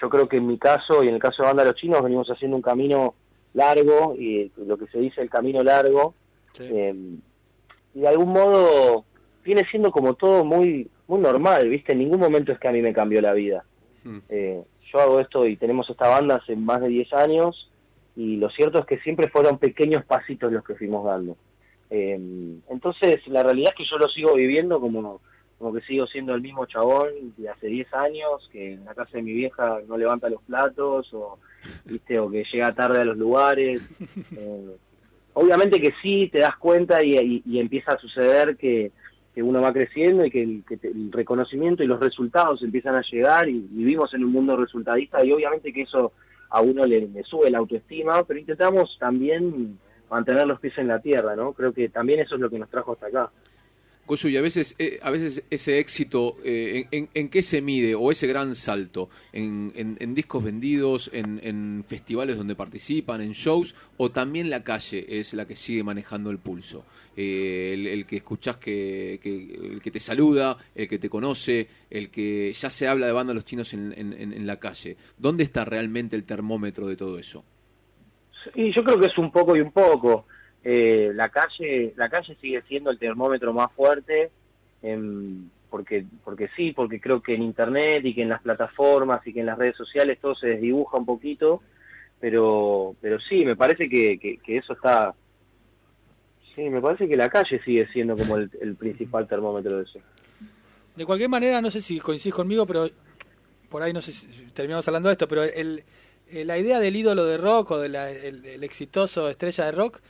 yo 0.00 0.10
creo 0.10 0.28
que 0.28 0.36
en 0.36 0.46
mi 0.46 0.58
caso 0.58 1.02
y 1.02 1.08
en 1.08 1.14
el 1.14 1.20
caso 1.20 1.42
de 1.42 1.48
Banda 1.48 1.64
Los 1.64 1.74
Chinos 1.76 2.02
venimos 2.02 2.28
haciendo 2.28 2.56
un 2.56 2.62
camino 2.62 3.14
largo, 3.54 4.14
y 4.18 4.50
lo 4.56 4.76
que 4.76 4.86
se 4.88 4.98
dice 4.98 5.22
el 5.22 5.30
camino 5.30 5.62
largo, 5.62 6.14
eh, 6.60 6.94
y 7.94 8.00
de 8.00 8.08
algún 8.08 8.30
modo 8.30 9.04
viene 9.44 9.64
siendo 9.70 9.90
como 9.90 10.14
todo 10.14 10.44
muy 10.44 10.88
muy 11.08 11.20
normal, 11.20 11.68
¿viste? 11.68 11.92
En 11.92 12.00
ningún 12.00 12.20
momento 12.20 12.52
es 12.52 12.58
que 12.58 12.68
a 12.68 12.72
mí 12.72 12.82
me 12.82 12.92
cambió 12.92 13.20
la 13.20 13.32
vida. 13.32 13.64
Hmm. 14.04 14.18
Eh, 14.28 14.62
yo 14.92 15.00
hago 15.00 15.20
esto 15.20 15.46
y 15.46 15.56
tenemos 15.56 15.88
esta 15.88 16.08
banda 16.08 16.36
hace 16.36 16.56
más 16.56 16.80
de 16.80 16.88
10 16.88 17.12
años 17.12 17.70
y 18.14 18.36
lo 18.36 18.50
cierto 18.50 18.78
es 18.78 18.86
que 18.86 18.98
siempre 18.98 19.28
fueron 19.28 19.58
pequeños 19.58 20.04
pasitos 20.04 20.52
los 20.52 20.64
que 20.64 20.74
fuimos 20.74 21.04
dando. 21.04 21.36
Eh, 21.90 22.18
entonces, 22.68 23.26
la 23.28 23.42
realidad 23.42 23.70
es 23.70 23.76
que 23.76 23.90
yo 23.90 23.98
lo 23.98 24.08
sigo 24.08 24.34
viviendo 24.34 24.80
como 24.80 25.20
como 25.58 25.72
que 25.72 25.80
sigo 25.82 26.06
siendo 26.06 26.34
el 26.34 26.42
mismo 26.42 26.66
chabón 26.66 27.08
de 27.36 27.48
hace 27.48 27.68
10 27.68 27.94
años, 27.94 28.48
que 28.52 28.74
en 28.74 28.84
la 28.84 28.94
casa 28.94 29.12
de 29.14 29.22
mi 29.22 29.32
vieja 29.32 29.78
no 29.88 29.96
levanta 29.96 30.28
los 30.28 30.42
platos, 30.42 31.12
o, 31.14 31.38
¿viste? 31.84 32.18
o 32.18 32.30
que 32.30 32.44
llega 32.52 32.74
tarde 32.74 33.00
a 33.00 33.04
los 33.04 33.16
lugares. 33.16 33.82
Eh, 34.38 34.76
obviamente 35.34 35.80
que 35.80 35.92
sí, 36.02 36.28
te 36.32 36.40
das 36.40 36.56
cuenta 36.56 37.02
y, 37.02 37.42
empieza 37.58 37.92
a 37.92 37.98
suceder 37.98 38.56
que, 38.56 38.92
uno 39.36 39.60
va 39.60 39.72
creciendo 39.72 40.24
y 40.24 40.30
que, 40.30 40.42
el, 40.42 41.12
reconocimiento 41.12 41.82
y 41.82 41.86
los 41.86 42.00
resultados 42.00 42.62
empiezan 42.62 42.94
a 42.94 43.02
llegar 43.02 43.48
y 43.48 43.60
vivimos 43.70 44.12
en 44.14 44.24
un 44.24 44.32
mundo 44.32 44.56
resultadista 44.56 45.24
y 45.24 45.32
obviamente 45.32 45.72
que 45.72 45.82
eso 45.82 46.12
a 46.48 46.62
uno 46.62 46.84
le, 46.84 47.06
le 47.08 47.22
sube 47.22 47.50
la 47.50 47.58
autoestima, 47.58 48.22
pero 48.24 48.40
intentamos 48.40 48.96
también 48.98 49.78
mantener 50.10 50.46
los 50.46 50.60
pies 50.60 50.76
en 50.78 50.88
la 50.88 51.00
tierra, 51.00 51.36
¿no? 51.36 51.52
Creo 51.52 51.72
que 51.72 51.88
también 51.88 52.20
eso 52.20 52.36
es 52.36 52.40
lo 52.40 52.50
que 52.50 52.58
nos 52.58 52.70
trajo 52.70 52.92
hasta 52.92 53.06
acá. 53.06 53.30
Goyo, 54.06 54.28
y 54.28 54.36
a 54.36 54.40
veces, 54.40 54.76
eh, 54.78 55.00
a 55.02 55.10
veces 55.10 55.44
ese 55.50 55.80
éxito, 55.80 56.36
eh, 56.44 56.86
en, 56.92 57.08
en, 57.12 57.28
qué 57.28 57.42
se 57.42 57.60
mide? 57.60 57.94
¿O 57.96 58.12
ese 58.12 58.26
gran 58.26 58.54
salto? 58.54 59.10
¿En, 59.32 59.72
en 59.74 60.14
discos 60.14 60.44
vendidos, 60.44 61.10
en, 61.12 61.84
festivales 61.88 62.36
donde 62.36 62.54
participan, 62.54 63.20
en 63.20 63.32
shows? 63.32 63.74
¿O 63.96 64.10
también 64.10 64.48
la 64.48 64.62
calle 64.62 65.04
es 65.08 65.34
la 65.34 65.46
que 65.46 65.56
sigue 65.56 65.82
manejando 65.82 66.30
el 66.30 66.38
pulso? 66.38 66.84
Eh, 67.16 67.92
el, 67.92 68.06
que 68.06 68.16
escuchás 68.16 68.58
que, 68.58 69.14
el 69.14 69.80
que 69.82 69.90
te 69.90 69.98
saluda, 69.98 70.58
el 70.74 70.86
que 70.86 70.98
te 70.98 71.08
conoce, 71.08 71.66
el 71.90 72.10
que 72.10 72.52
ya 72.52 72.68
se 72.68 72.86
habla 72.86 73.06
de 73.06 73.12
banda 73.12 73.32
los 73.32 73.44
chinos 73.44 73.72
en, 73.72 74.46
la 74.46 74.60
calle. 74.60 74.96
¿Dónde 75.16 75.42
está 75.42 75.64
realmente 75.64 76.14
el 76.14 76.24
termómetro 76.24 76.86
de 76.86 76.96
todo 76.96 77.18
eso? 77.18 77.42
Sí, 78.54 78.70
yo 78.70 78.84
creo 78.84 79.00
que 79.00 79.06
es 79.06 79.18
un 79.18 79.32
poco 79.32 79.56
y 79.56 79.60
un 79.60 79.72
poco 79.72 80.26
eh, 80.64 81.12
la 81.14 81.28
calle 81.28 81.92
la 81.96 82.08
calle 82.08 82.36
sigue 82.40 82.62
siendo 82.62 82.90
el 82.90 82.98
termómetro 82.98 83.52
más 83.52 83.70
fuerte 83.72 84.30
porque 85.70 86.04
porque 86.24 86.48
sí 86.56 86.72
porque 86.72 87.00
creo 87.00 87.20
que 87.20 87.34
en 87.34 87.42
internet 87.42 88.04
y 88.04 88.14
que 88.14 88.22
en 88.22 88.30
las 88.30 88.42
plataformas 88.42 89.26
y 89.26 89.32
que 89.32 89.40
en 89.40 89.46
las 89.46 89.58
redes 89.58 89.76
sociales 89.76 90.18
todo 90.20 90.34
se 90.34 90.48
desdibuja 90.48 90.96
un 90.96 91.06
poquito 91.06 91.62
pero 92.20 92.94
pero 93.00 93.18
sí 93.20 93.44
me 93.44 93.56
parece 93.56 93.88
que, 93.88 94.18
que, 94.18 94.56
eso 94.56 94.72
está 94.72 95.14
sí 96.54 96.68
me 96.70 96.80
parece 96.80 97.08
que 97.08 97.16
la 97.16 97.28
calle 97.28 97.60
sigue 97.64 97.86
siendo 97.88 98.16
como 98.16 98.36
el, 98.36 98.76
principal 98.76 99.28
termómetro 99.28 99.76
de 99.78 99.84
eso. 99.84 100.00
De 100.94 101.04
cualquier 101.04 101.28
manera 101.28 101.60
no 101.60 101.70
sé 101.70 101.82
si 101.82 102.00
coincidís 102.00 102.34
conmigo 102.34 102.66
pero 102.66 102.88
por 103.68 103.82
ahí 103.82 103.92
no 103.92 104.00
sé 104.00 104.12
si 104.12 104.26
terminamos 104.52 104.86
hablando 104.88 105.08
de 105.08 105.12
esto 105.12 105.28
pero 105.28 105.42
el, 105.42 105.84
la 106.32 106.58
idea 106.58 106.80
del 106.80 106.96
ídolo 106.96 107.24
de 107.24 107.36
rock 107.36 107.72
o 107.72 107.78
del 107.78 107.94
el 107.94 108.64
exitoso 108.64 109.28
estrella 109.28 109.66
de 109.66 109.72
rock 109.72 110.00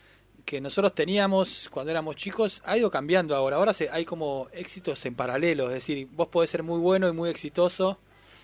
que 0.47 0.61
nosotros 0.61 0.95
teníamos 0.95 1.69
cuando 1.71 1.91
éramos 1.91 2.15
chicos 2.15 2.63
ha 2.65 2.79
ido 2.79 2.89
cambiando 2.89 3.35
ahora. 3.35 3.57
Ahora 3.57 3.75
se, 3.75 3.91
hay 3.91 4.05
como 4.05 4.47
éxitos 4.53 5.05
en 5.05 5.17
paralelo, 5.17 5.67
es 5.67 5.75
decir, 5.75 6.07
vos 6.13 6.29
podés 6.29 6.51
ser 6.51 6.63
muy 6.63 6.79
bueno 6.79 7.09
y 7.09 7.13
muy 7.13 7.29
exitoso 7.29 7.99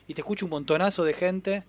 y 0.08 0.14
te 0.14 0.20
escucha 0.20 0.44
un 0.44 0.50
montonazo 0.50 1.04
de 1.04 1.14
gente 1.14 1.62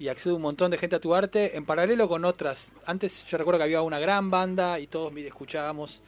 y 0.00 0.08
accede 0.08 0.34
un 0.34 0.42
montón 0.42 0.72
de 0.72 0.78
gente 0.78 0.96
a 0.96 1.00
tu 1.00 1.14
arte 1.14 1.56
en 1.56 1.64
paralelo 1.64 2.08
con 2.08 2.24
otras. 2.24 2.72
Antes 2.86 3.24
yo 3.26 3.38
recuerdo 3.38 3.58
que 3.58 3.64
había 3.64 3.80
una 3.80 4.00
gran 4.00 4.30
banda 4.30 4.80
y 4.80 4.88
todos 4.88 5.16
escuchábamos. 5.16 6.02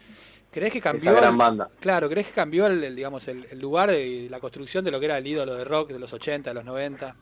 ¿Crees 0.51 0.73
que 0.73 0.81
cambió? 0.81 1.15
gran 1.15 1.39
banda. 1.39 1.71
Claro, 1.79 2.09
¿crees 2.09 2.27
que 2.27 2.33
cambió 2.33 2.67
el, 2.67 2.97
digamos 2.97 3.29
el, 3.29 3.47
lugar 3.61 3.95
y 3.95 4.29
la 4.29 4.41
construcción 4.41 4.85
de 4.85 4.91
lo 4.91 4.99
que 4.99 5.07
era 5.07 5.19
el 5.19 5.27
ídolo 5.27 5.55
de 5.55 5.65
rock 5.65 5.91
de 5.91 6.01
los 6.01 6.13
80, 6.13 6.51
de 6.51 6.55
los 6.55 6.65
90? 6.65 7.15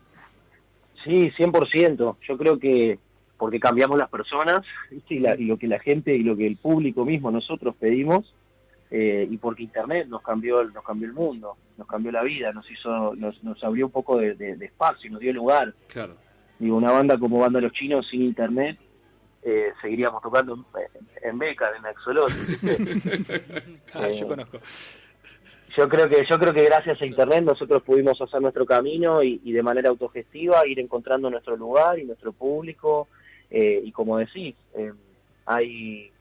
Sí, 1.03 1.31
100%. 1.37 2.17
Yo 2.27 2.37
creo 2.39 2.57
que 2.57 2.97
porque 3.39 3.59
cambiamos 3.59 3.97
las 3.97 4.09
personas 4.09 4.61
y, 5.07 5.19
lo 5.19 5.57
que 5.57 5.67
la 5.67 5.79
gente 5.79 6.13
y 6.13 6.23
lo 6.23 6.35
que 6.35 6.45
el 6.45 6.57
público 6.57 7.05
mismo 7.05 7.31
nosotros 7.31 7.73
pedimos. 7.79 8.35
eh, 8.91 9.27
y 9.29 9.37
porque 9.37 9.63
Internet 9.63 10.07
nos 10.07 10.21
cambió, 10.21 10.63
nos 10.63 10.83
cambió 10.83 11.07
el 11.07 11.13
mundo, 11.13 11.57
nos 11.77 11.87
cambió 11.87 12.11
la 12.11 12.23
vida, 12.23 12.51
nos 12.51 12.69
hizo, 12.69 13.15
nos, 13.15 13.41
nos 13.43 13.63
abrió 13.63 13.85
un 13.85 13.91
poco 13.91 14.17
de, 14.17 14.35
de, 14.35 14.65
espacio, 14.65 15.09
nos 15.09 15.19
dio 15.19 15.31
lugar. 15.31 15.73
Claro. 15.87 16.15
Digo, 16.57 16.75
una 16.75 16.91
banda 16.91 17.17
como 17.17 17.39
Banda 17.39 17.61
Los 17.61 17.71
Chinos 17.71 18.05
sin 18.09 18.23
Internet 18.23 18.77
eh, 19.41 19.71
seguiríamos 19.81 20.21
tocando 20.21 20.53
en, 20.53 21.29
en 21.29 21.39
Beca, 21.39 21.69
en 21.77 21.85
Axolot. 21.85 22.29
ah, 23.93 24.09
yo 24.09 24.27
conozco 24.27 24.59
yo 25.77 25.87
creo 25.87 26.09
que 26.09 26.25
yo 26.29 26.39
creo 26.39 26.53
que 26.53 26.65
gracias 26.65 27.01
a 27.01 27.05
internet 27.05 27.43
nosotros 27.43 27.81
pudimos 27.83 28.19
hacer 28.21 28.41
nuestro 28.41 28.65
camino 28.65 29.23
y, 29.23 29.37
de 29.39 29.63
manera 29.63 29.89
autogestiva 29.89 30.67
ir 30.67 30.79
encontrando 30.79 31.29
nuestro 31.29 31.55
lugar 31.55 31.99
y 31.99 32.05
nuestro 32.05 32.33
público 32.33 33.07
eh, 33.49 33.81
y 33.83 33.91
como 33.91 34.17
decís 34.17 34.55
eh, 34.75 34.93
hay 35.45 36.11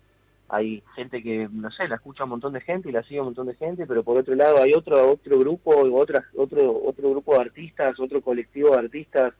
hay 0.50 0.82
gente 0.94 1.22
que 1.22 1.46
no 1.50 1.70
sé 1.70 1.86
la 1.88 1.96
escucha 1.96 2.24
un 2.24 2.30
montón 2.30 2.54
de 2.54 2.62
gente 2.62 2.88
y 2.88 2.92
la 2.92 3.02
sigue 3.02 3.20
un 3.20 3.26
montón 3.26 3.48
de 3.48 3.54
gente 3.54 3.86
pero 3.86 4.02
por 4.02 4.16
otro 4.16 4.34
lado 4.34 4.62
hay 4.62 4.72
otro 4.72 5.12
otro 5.12 5.38
grupo 5.38 5.70
otras 5.94 6.24
otro 6.36 6.82
otro 6.84 7.10
grupo 7.10 7.34
de 7.34 7.40
artistas 7.42 7.98
otro 8.00 8.20
colectivo 8.22 8.70
de 8.70 8.78
artistas. 8.78 9.34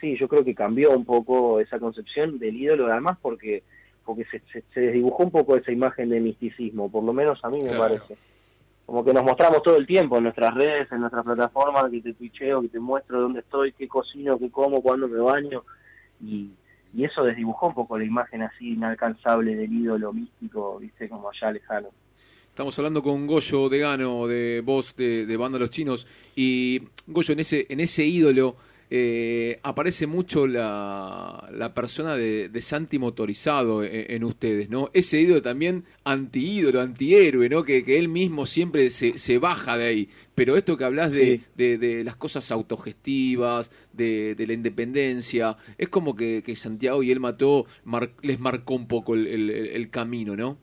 Sí 0.00 0.16
yo 0.16 0.28
creo 0.28 0.44
que 0.44 0.54
cambió 0.54 0.90
un 0.90 1.04
poco 1.04 1.60
esa 1.60 1.78
concepción 1.78 2.38
del 2.38 2.56
ídolo 2.56 2.86
además 2.86 3.18
porque 3.20 3.62
porque 4.04 4.24
se, 4.26 4.42
se, 4.74 4.80
desdibujó 4.80 5.24
un 5.24 5.30
poco 5.30 5.56
esa 5.56 5.72
imagen 5.72 6.10
de 6.10 6.20
misticismo 6.20 6.90
por 6.90 7.02
lo 7.02 7.12
menos 7.12 7.42
a 7.42 7.50
mí 7.50 7.62
me 7.62 7.76
parece. 7.76 8.16
Como 8.86 9.02
que 9.02 9.14
nos 9.14 9.24
mostramos 9.24 9.62
todo 9.62 9.76
el 9.76 9.86
tiempo 9.86 10.18
en 10.18 10.24
nuestras 10.24 10.52
redes, 10.54 10.92
en 10.92 11.00
nuestras 11.00 11.24
plataformas, 11.24 11.90
que 11.90 12.02
te 12.02 12.12
twitcheo, 12.12 12.60
que 12.60 12.68
te 12.68 12.78
muestro 12.78 13.22
dónde 13.22 13.40
estoy, 13.40 13.72
qué 13.72 13.88
cocino, 13.88 14.38
qué 14.38 14.50
como, 14.50 14.82
cuándo 14.82 15.08
me 15.08 15.18
baño, 15.20 15.64
y, 16.22 16.50
y 16.94 17.04
eso 17.04 17.24
desdibujó 17.24 17.68
un 17.68 17.74
poco 17.74 17.98
la 17.98 18.04
imagen 18.04 18.42
así 18.42 18.72
inalcanzable 18.72 19.56
del 19.56 19.72
ídolo 19.72 20.12
místico, 20.12 20.78
viste, 20.78 21.08
como 21.08 21.28
allá 21.28 21.52
lejano. 21.52 21.88
Estamos 22.48 22.78
hablando 22.78 23.02
con 23.02 23.26
Goyo 23.26 23.68
Degano, 23.68 24.28
de 24.28 24.62
voz 24.64 24.94
de, 24.94 25.26
de 25.26 25.36
Banda 25.36 25.58
Los 25.58 25.70
Chinos, 25.70 26.06
y 26.36 26.82
Goyo, 27.06 27.32
en 27.32 27.40
ese, 27.40 27.66
en 27.68 27.80
ese 27.80 28.04
ídolo 28.04 28.54
eh, 28.96 29.58
aparece 29.64 30.06
mucho 30.06 30.46
la, 30.46 31.48
la 31.50 31.74
persona 31.74 32.14
de, 32.14 32.48
Santi 32.60 33.00
motorizado 33.00 33.82
en, 33.82 34.22
ustedes, 34.22 34.70
¿no? 34.70 34.90
Ese 34.92 35.20
ídolo 35.20 35.42
también 35.42 35.82
anti-ídolo, 36.04 36.80
antihéroe, 36.80 37.48
¿no? 37.48 37.64
Que, 37.64 37.82
él 37.98 38.08
mismo 38.08 38.46
siempre 38.46 38.90
se, 38.90 39.18
se, 39.18 39.38
baja 39.38 39.76
de 39.76 39.86
ahí. 39.86 40.08
Pero 40.36 40.56
esto 40.56 40.76
que 40.76 40.84
hablas 40.84 41.10
de, 41.10 41.40
de, 41.56 42.04
las 42.04 42.14
cosas 42.14 42.52
autogestivas, 42.52 43.68
de, 43.92 44.36
la 44.46 44.52
independencia, 44.52 45.56
es 45.76 45.88
como 45.88 46.14
que, 46.14 46.54
Santiago 46.54 47.02
y 47.02 47.10
él 47.10 47.18
mató, 47.18 47.66
les 48.22 48.38
marcó 48.38 48.74
un 48.74 48.86
poco 48.86 49.14
el, 49.14 49.50
el, 49.50 49.90
camino, 49.90 50.36
¿no? 50.36 50.56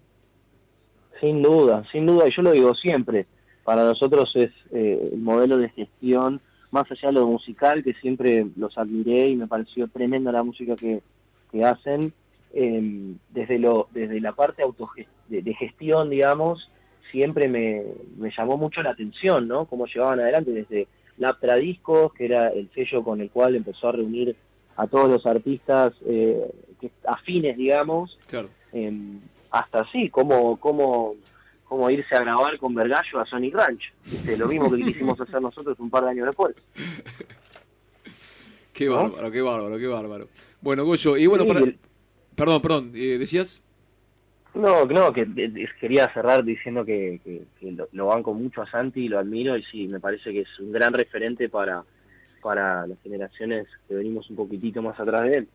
Sin 1.19 1.41
duda, 1.41 1.83
sin 1.91 2.05
duda, 2.05 2.29
y 2.29 2.31
yo 2.33 2.43
lo 2.43 2.53
digo 2.53 2.73
siempre, 2.75 3.25
para 3.65 3.83
nosotros 3.83 4.31
es 4.35 4.51
eh, 4.71 5.09
el 5.11 5.19
modelo 5.19 5.57
de 5.57 5.67
gestión 5.67 6.39
más 6.71 6.89
allá 6.89 7.09
de 7.09 7.13
lo 7.13 7.27
musical, 7.27 7.83
que 7.83 7.93
siempre 7.95 8.47
los 8.55 8.77
admiré 8.77 9.27
y 9.27 9.35
me 9.35 9.47
pareció 9.47 9.87
tremenda 9.87 10.31
la 10.31 10.43
música 10.43 10.75
que, 10.75 11.01
hacen, 11.63 12.13
em, 12.53 13.17
desde, 13.29 13.59
lo, 13.59 13.87
desde 13.91 14.21
la 14.21 14.31
parte 14.31 14.63
auto 14.63 14.89
de, 15.27 15.53
gestión, 15.53 16.09
digamos, 16.09 16.69
siempre 17.11 17.49
me, 17.49 17.83
llamó 18.37 18.57
mucho 18.57 18.81
la 18.81 18.91
atención, 18.91 19.47
¿no? 19.49 19.65
Cómo 19.65 19.85
llevaban 19.85 20.21
adelante 20.21 20.51
desde 20.51 20.87
Laptra 21.17 21.57
Discos, 21.57 22.13
que 22.13 22.25
era 22.25 22.47
el 22.47 22.69
sello 22.73 23.03
con 23.03 23.19
el 23.19 23.29
cual 23.29 23.55
empezó 23.55 23.89
a 23.89 23.93
reunir 23.93 24.35
a 24.77 24.87
todos 24.87 25.09
los 25.09 25.25
artistas 25.25 25.93
eh, 26.05 26.49
afines, 27.05 27.57
digamos, 27.57 28.17
em, 28.71 29.19
hasta 29.51 29.81
así, 29.81 30.09
como, 30.09 30.57
como 30.57 31.15
como 31.71 31.89
irse 31.89 32.13
a 32.13 32.19
grabar 32.19 32.57
con 32.57 32.75
Vergallo 32.75 33.21
a 33.21 33.25
Sonic 33.25 33.55
Ranch. 33.55 33.93
Lo 34.37 34.45
mismo 34.45 34.69
que 34.69 34.83
quisimos 34.83 35.17
hacer 35.21 35.41
nosotros 35.41 35.79
un 35.79 35.89
par 35.89 36.03
de 36.03 36.09
años 36.09 36.25
después. 36.25 36.53
Qué 38.73 38.89
bárbaro, 38.89 39.31
qué 39.31 39.41
bárbaro, 39.41 39.77
qué 39.77 39.87
bárbaro. 39.87 40.27
Bueno, 40.59 40.83
Goyo, 40.83 41.15
y 41.15 41.27
bueno, 41.27 41.45
perdón, 42.35 42.61
perdón, 42.61 42.91
eh, 42.95 43.17
¿decías? 43.17 43.63
No, 44.53 44.83
no, 44.85 45.13
que 45.13 45.25
quería 45.79 46.11
cerrar 46.13 46.43
diciendo 46.43 46.83
que, 46.83 47.21
lo, 47.61 47.87
lo, 47.91 48.07
banco 48.07 48.33
mucho 48.33 48.61
a 48.63 48.69
Santi, 48.69 49.07
lo 49.07 49.19
admiro 49.19 49.55
y 49.55 49.63
sí, 49.63 49.87
me 49.87 49.99
parece 49.99 50.33
que 50.33 50.41
es 50.41 50.59
un 50.59 50.71
gran 50.71 50.93
referente 50.93 51.47
para, 51.47 51.83
para 52.41 52.87
las 52.87 52.99
generaciones 53.01 53.67
que 53.87 53.95
venimos 53.95 54.29
un 54.29 54.35
poquitito 54.35 54.81
más 54.81 54.99
atrás 54.99 55.23
de 55.23 55.33
él. 55.37 55.47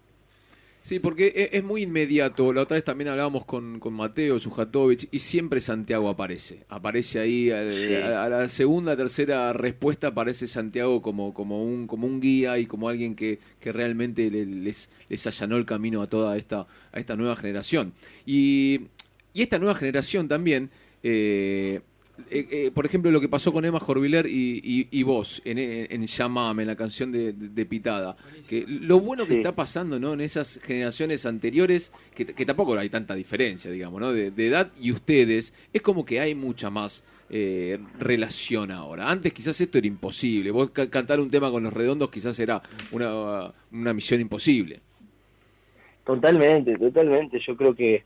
Sí, 0.86 1.00
porque 1.00 1.32
e, 1.34 1.58
es 1.58 1.64
muy 1.64 1.82
inmediato. 1.82 2.52
La 2.52 2.62
otra 2.62 2.76
vez 2.76 2.84
también 2.84 3.08
hablábamos 3.08 3.44
con, 3.44 3.80
con 3.80 3.92
Mateo 3.92 4.38
Sujatovic 4.38 5.08
y 5.10 5.18
siempre 5.18 5.60
Santiago 5.60 6.08
aparece. 6.08 6.62
Aparece 6.68 7.18
ahí 7.18 7.50
a, 7.50 8.28
la 8.28 8.48
segunda, 8.48 8.96
tercera 8.96 9.52
respuesta 9.52 10.06
aparece 10.06 10.46
Santiago 10.46 11.02
como, 11.02 11.34
como, 11.34 11.64
un, 11.64 11.88
como 11.88 12.06
un 12.06 12.20
guía 12.20 12.56
y 12.60 12.66
como 12.66 12.88
alguien 12.88 13.16
que, 13.16 13.40
que 13.58 13.72
realmente 13.72 14.30
les, 14.30 14.88
les 15.08 15.26
allanó 15.26 15.56
el 15.56 15.66
camino 15.66 16.02
a 16.02 16.06
toda 16.06 16.36
esta, 16.36 16.68
a 16.92 17.00
esta 17.00 17.16
nueva 17.16 17.34
generación. 17.34 17.92
Y, 18.24 18.82
y 19.34 19.42
esta 19.42 19.58
nueva 19.58 19.74
generación 19.74 20.28
también... 20.28 20.70
Eh, 21.02 21.80
eh, 22.30 22.48
eh, 22.50 22.70
por 22.72 22.86
ejemplo, 22.86 23.10
lo 23.10 23.20
que 23.20 23.28
pasó 23.28 23.52
con 23.52 23.64
Emma 23.64 23.78
Jorviler 23.78 24.26
y, 24.26 24.88
y, 24.90 25.02
vos 25.02 25.42
en, 25.44 25.58
en 25.58 26.06
Llamame, 26.06 26.62
en 26.62 26.68
la 26.68 26.76
canción 26.76 27.12
de, 27.12 27.66
Pitada. 27.66 28.16
Que 28.48 28.64
lo 28.66 29.00
bueno 29.00 29.26
que 29.26 29.36
está 29.36 29.54
pasando 29.54 29.98
¿no? 29.98 30.14
en 30.14 30.22
esas 30.22 30.58
generaciones 30.62 31.26
anteriores, 31.26 31.92
que, 32.14 32.24
tampoco 32.46 32.76
hay 32.78 32.88
tanta 32.88 33.14
diferencia, 33.14 33.70
digamos, 33.70 34.00
¿no? 34.00 34.12
de, 34.12 34.28
edad 34.46 34.72
y 34.80 34.92
ustedes, 34.92 35.52
es 35.72 35.82
como 35.82 36.04
que 36.04 36.20
hay 36.20 36.34
mucha 36.34 36.70
más 36.70 37.04
eh, 37.28 37.78
relación 37.98 38.70
ahora. 38.70 39.10
Antes 39.10 39.32
quizás 39.32 39.60
esto 39.60 39.78
era 39.78 39.86
imposible. 39.86 40.50
Vos 40.50 40.70
cantar 40.70 41.20
un 41.20 41.30
tema 41.30 41.50
con 41.50 41.62
los 41.62 41.72
redondos 41.72 42.10
quizás 42.10 42.38
era 42.38 42.62
una, 42.92 43.52
una 43.72 43.92
misión 43.92 44.20
imposible. 44.20 44.80
Totalmente, 46.04 46.78
totalmente. 46.78 47.40
Yo 47.46 47.56
creo 47.56 47.74
que 47.74 48.04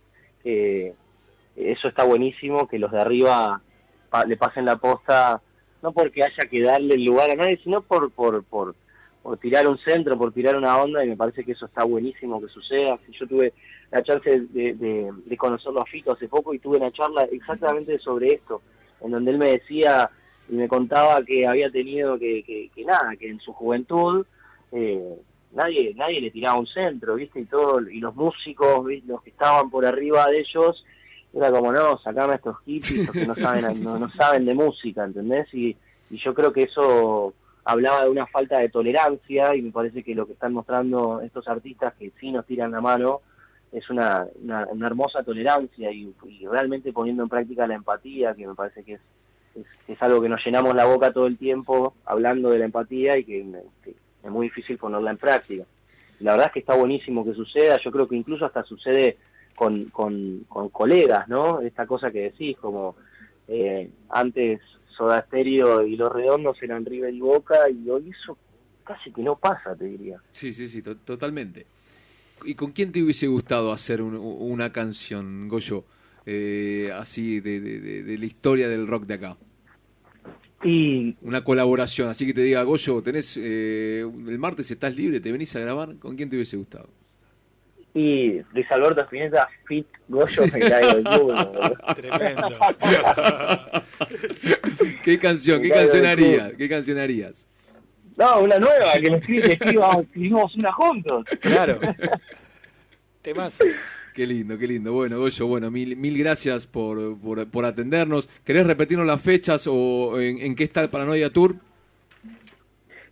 eso 1.54 1.88
está 1.88 2.04
buenísimo, 2.04 2.66
que 2.66 2.78
los 2.78 2.90
de 2.90 3.00
arriba 3.00 3.62
le 4.26 4.36
pasen 4.36 4.64
la 4.64 4.76
posta, 4.76 5.40
no 5.82 5.92
porque 5.92 6.22
haya 6.22 6.48
que 6.48 6.62
darle 6.62 6.94
el 6.94 7.04
lugar 7.04 7.30
a 7.30 7.34
nadie, 7.34 7.58
sino 7.62 7.82
por, 7.82 8.10
por, 8.10 8.44
por, 8.44 8.74
tirar 9.40 9.66
un 9.68 9.78
centro, 9.78 10.18
por 10.18 10.32
tirar 10.32 10.56
una 10.56 10.76
onda, 10.78 11.04
y 11.04 11.08
me 11.08 11.16
parece 11.16 11.44
que 11.44 11.52
eso 11.52 11.66
está 11.66 11.84
buenísimo 11.84 12.40
que 12.40 12.48
suceda. 12.48 12.98
Yo 13.18 13.26
tuve 13.26 13.52
la 13.90 14.02
chance 14.02 14.28
de, 14.50 14.74
de, 14.74 15.36
conocerlo 15.36 15.80
a 15.80 15.86
Fito 15.86 16.12
hace 16.12 16.28
poco 16.28 16.54
y 16.54 16.58
tuve 16.58 16.78
una 16.78 16.92
charla 16.92 17.24
exactamente 17.30 17.98
sobre 17.98 18.34
esto, 18.34 18.62
en 19.00 19.10
donde 19.12 19.30
él 19.30 19.38
me 19.38 19.52
decía 19.52 20.10
y 20.48 20.54
me 20.54 20.68
contaba 20.68 21.22
que 21.24 21.46
había 21.46 21.70
tenido 21.70 22.18
que, 22.18 22.42
que, 22.74 22.84
nada, 22.84 23.14
que 23.16 23.28
en 23.28 23.38
su 23.40 23.52
juventud 23.52 24.26
eh, 24.72 25.16
nadie 25.52 25.94
nadie 25.94 26.20
le 26.20 26.30
tiraba 26.30 26.58
un 26.58 26.66
centro, 26.66 27.14
¿viste? 27.14 27.40
Y 27.40 27.44
todo 27.44 27.80
y 27.88 28.00
los 28.00 28.14
músicos, 28.16 28.84
los 29.06 29.22
que 29.22 29.30
estaban 29.30 29.70
por 29.70 29.86
arriba 29.86 30.26
de 30.28 30.40
ellos 30.40 30.84
era 31.34 31.50
como, 31.50 31.72
no, 31.72 31.98
sacame 31.98 32.32
a 32.32 32.36
estos 32.36 32.56
hippies 32.64 33.10
que 33.10 33.26
no 33.26 33.34
saben, 33.34 33.82
no, 33.84 34.10
saben 34.12 34.44
de 34.44 34.54
música, 34.54 35.04
¿entendés? 35.04 35.52
Y, 35.54 35.76
y 36.10 36.18
yo 36.18 36.34
creo 36.34 36.52
que 36.52 36.64
eso 36.64 37.34
hablaba 37.64 38.04
de 38.04 38.10
una 38.10 38.26
falta 38.26 38.58
de 38.58 38.68
tolerancia 38.68 39.54
y 39.54 39.62
me 39.62 39.70
parece 39.70 40.02
que 40.02 40.14
lo 40.14 40.26
que 40.26 40.32
están 40.32 40.52
mostrando 40.52 41.20
estos 41.20 41.46
artistas 41.48 41.94
que 41.94 42.12
sí 42.18 42.32
nos 42.32 42.46
tiran 42.46 42.72
la 42.72 42.80
mano 42.80 43.20
es 43.72 43.88
una, 43.90 44.26
una, 44.42 44.86
hermosa 44.86 45.22
tolerancia 45.22 45.92
y, 45.92 46.12
realmente 46.50 46.92
poniendo 46.92 47.22
en 47.22 47.28
práctica 47.28 47.66
la 47.66 47.74
empatía, 47.74 48.34
que 48.34 48.46
me 48.46 48.54
parece 48.54 48.82
que 48.82 48.94
es, 48.94 49.00
es, 49.86 50.02
algo 50.02 50.20
que 50.20 50.28
nos 50.28 50.44
llenamos 50.44 50.74
la 50.74 50.86
boca 50.86 51.12
todo 51.12 51.26
el 51.26 51.38
tiempo 51.38 51.94
hablando 52.04 52.50
de 52.50 52.58
la 52.58 52.64
empatía 52.64 53.16
y 53.16 53.24
que, 53.24 53.46
que 53.84 53.94
es 54.24 54.30
muy 54.30 54.48
difícil 54.48 54.76
ponerla 54.76 55.12
en 55.12 55.18
práctica. 55.18 55.64
La 56.18 56.32
verdad 56.32 56.48
es 56.48 56.52
que 56.54 56.60
está 56.60 56.74
buenísimo 56.74 57.24
que 57.24 57.34
suceda, 57.34 57.78
yo 57.82 57.92
creo 57.92 58.08
que 58.08 58.16
incluso 58.16 58.44
hasta 58.44 58.64
sucede 58.64 59.18
con, 59.60 59.90
con, 59.90 60.70
colegas, 60.70 61.28
¿no? 61.28 61.60
Esta 61.60 61.86
cosa 61.86 62.10
que 62.10 62.20
decís, 62.30 62.56
como 62.56 62.96
eh, 63.46 63.90
antes 64.08 64.58
Soda 64.96 65.22
Stereo 65.26 65.86
y 65.86 65.96
Los 65.96 66.10
Redondos 66.10 66.56
eran 66.62 66.86
River 66.86 67.12
y 67.12 67.20
Boca, 67.20 67.68
y 67.68 67.90
hoy 67.90 68.08
eso 68.08 68.38
casi 68.84 69.12
que 69.12 69.22
no 69.22 69.36
pasa, 69.36 69.76
te 69.76 69.84
diría. 69.84 70.18
Sí, 70.32 70.54
sí, 70.54 70.66
sí, 70.66 70.80
totalmente. 70.80 71.66
¿Y 72.42 72.54
con 72.54 72.72
quién 72.72 72.90
te 72.90 73.02
hubiese 73.02 73.26
gustado 73.26 73.70
hacer 73.70 74.00
una 74.00 74.72
canción, 74.72 75.46
Goyo, 75.46 75.84
eh, 76.24 76.90
así 76.96 77.40
de, 77.40 77.60
de, 77.60 78.16
la 78.16 78.24
historia 78.24 78.66
del 78.66 78.86
rock 78.86 79.04
de 79.04 79.14
acá? 79.14 79.36
Y... 80.64 81.16
Una 81.20 81.44
colaboración, 81.44 82.08
así 82.08 82.24
que 82.24 82.32
te 82.32 82.42
diga, 82.42 82.62
Goyo, 82.62 83.02
tenés 83.02 83.36
eh, 83.36 84.00
el 84.00 84.38
martes 84.38 84.70
estás 84.70 84.96
libre, 84.96 85.20
te 85.20 85.30
venís 85.30 85.54
a 85.54 85.60
grabar, 85.60 85.96
¿con 85.96 86.16
quién 86.16 86.30
te 86.30 86.36
hubiese 86.36 86.56
gustado? 86.56 86.88
Y 87.92 88.40
Luis 88.52 88.70
Alberto 88.70 89.00
Spinetta, 89.02 89.48
Fit 89.66 89.86
Goyo, 90.08 90.42
me 90.52 90.60
caigo 90.60 90.90
el 90.90 91.04
culo. 91.04 91.52
Tremendo. 91.96 92.48
¿Qué 95.02 95.18
canción? 95.18 95.60
¿Qué 95.60 95.70
canción 95.70 96.06
harías? 96.06 96.52
¿Qué 96.54 96.68
canción 96.68 96.98
harías? 96.98 97.48
No, 98.16 98.40
una 98.40 98.58
nueva, 98.58 98.92
que 98.92 99.10
le 99.10 99.52
escribimos 99.52 100.54
una 100.54 100.72
juntos. 100.72 101.24
Claro. 101.40 101.80
Temas. 103.22 103.58
Qué 104.14 104.26
lindo, 104.26 104.58
qué 104.58 104.66
lindo. 104.66 104.92
Bueno, 104.92 105.18
Goyo, 105.18 105.46
bueno, 105.46 105.70
mil, 105.70 105.96
mil 105.96 106.18
gracias 106.18 106.66
por, 106.66 107.18
por, 107.18 107.64
atendernos. 107.64 108.28
¿Querés 108.44 108.66
repetirnos 108.66 109.06
las 109.06 109.22
fechas 109.22 109.66
o 109.66 110.20
en, 110.20 110.54
qué 110.54 110.64
está 110.64 110.82
el 110.82 110.90
Paranoia 110.90 111.30
Tour? 111.30 111.56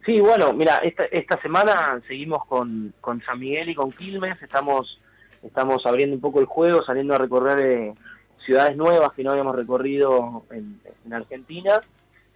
Sí, 0.08 0.20
bueno, 0.20 0.54
mira, 0.54 0.78
esta, 0.78 1.04
esta 1.04 1.38
semana 1.42 2.00
seguimos 2.08 2.42
con, 2.46 2.94
con 2.98 3.22
San 3.24 3.38
Miguel 3.38 3.68
y 3.68 3.74
con 3.74 3.92
Quilmes. 3.92 4.40
Estamos, 4.40 4.98
estamos 5.42 5.84
abriendo 5.84 6.16
un 6.16 6.22
poco 6.22 6.40
el 6.40 6.46
juego, 6.46 6.82
saliendo 6.82 7.14
a 7.14 7.18
recorrer 7.18 7.58
eh, 7.58 7.94
ciudades 8.42 8.74
nuevas 8.74 9.12
que 9.12 9.22
no 9.22 9.32
habíamos 9.32 9.54
recorrido 9.54 10.44
en, 10.50 10.80
Argentina. 11.12 11.82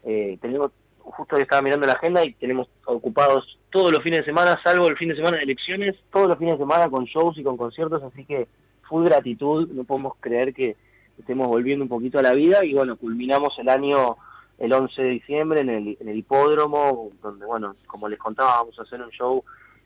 Eh, 0.04 0.36
tenemos, 0.42 0.70
justo 0.98 1.36
hoy 1.36 1.42
estaba 1.42 1.62
mirando 1.62 1.86
la 1.86 1.94
agenda 1.94 2.22
y 2.22 2.34
tenemos 2.34 2.68
ocupados 2.84 3.58
todos 3.70 3.90
los 3.90 4.02
fines 4.02 4.18
de 4.18 4.26
semana, 4.26 4.60
salvo 4.62 4.86
el 4.88 4.98
fin 4.98 5.08
de 5.08 5.16
semana 5.16 5.38
de 5.38 5.44
elecciones, 5.44 5.96
todos 6.12 6.28
los 6.28 6.36
fines 6.36 6.58
de 6.58 6.64
semana 6.64 6.90
con 6.90 7.06
shows 7.06 7.38
y 7.38 7.42
con 7.42 7.56
conciertos, 7.56 8.02
así 8.02 8.26
que 8.26 8.48
full 8.82 9.06
gratitud, 9.06 9.66
no 9.70 9.84
podemos 9.84 10.12
creer 10.20 10.52
que 10.52 10.76
estemos 11.18 11.48
volviendo 11.48 11.84
un 11.84 11.88
poquito 11.88 12.18
a 12.18 12.22
la 12.22 12.34
vida 12.34 12.66
y 12.66 12.74
bueno, 12.74 12.96
culminamos 12.96 13.58
el 13.58 13.70
año 13.70 14.18
el 14.62 14.72
11 14.72 15.02
de 15.02 15.08
diciembre 15.08 15.60
en 15.60 15.68
el, 15.70 15.96
en 15.98 16.08
el 16.08 16.16
hipódromo, 16.16 17.10
donde 17.20 17.44
bueno, 17.44 17.74
como 17.84 18.08
les 18.08 18.18
contaba, 18.18 18.58
vamos 18.58 18.78
a 18.78 18.82
hacer 18.82 19.02
un 19.02 19.10
show 19.10 19.42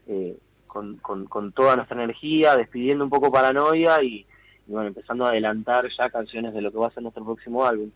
eh, 0.07 0.37
con, 0.67 0.99
con, 0.99 1.53
toda 1.53 1.77
nuestra 1.77 1.97
energía, 2.05 2.55
despidiendo 2.55 3.03
un 3.03 3.09
poco 3.09 3.33
paranoia 3.33 4.03
y, 4.03 4.27
y 4.69 4.73
bueno, 4.73 4.89
empezando 4.89 5.25
a 5.25 5.31
adelantar 5.31 5.87
ya 5.97 6.11
canciones 6.11 6.53
de 6.53 6.61
lo 6.61 6.71
que 6.71 6.77
va 6.77 6.89
a 6.89 6.91
ser 6.91 7.03
nuestro 7.03 7.25
próximo 7.25 7.65
álbum. 7.65 7.91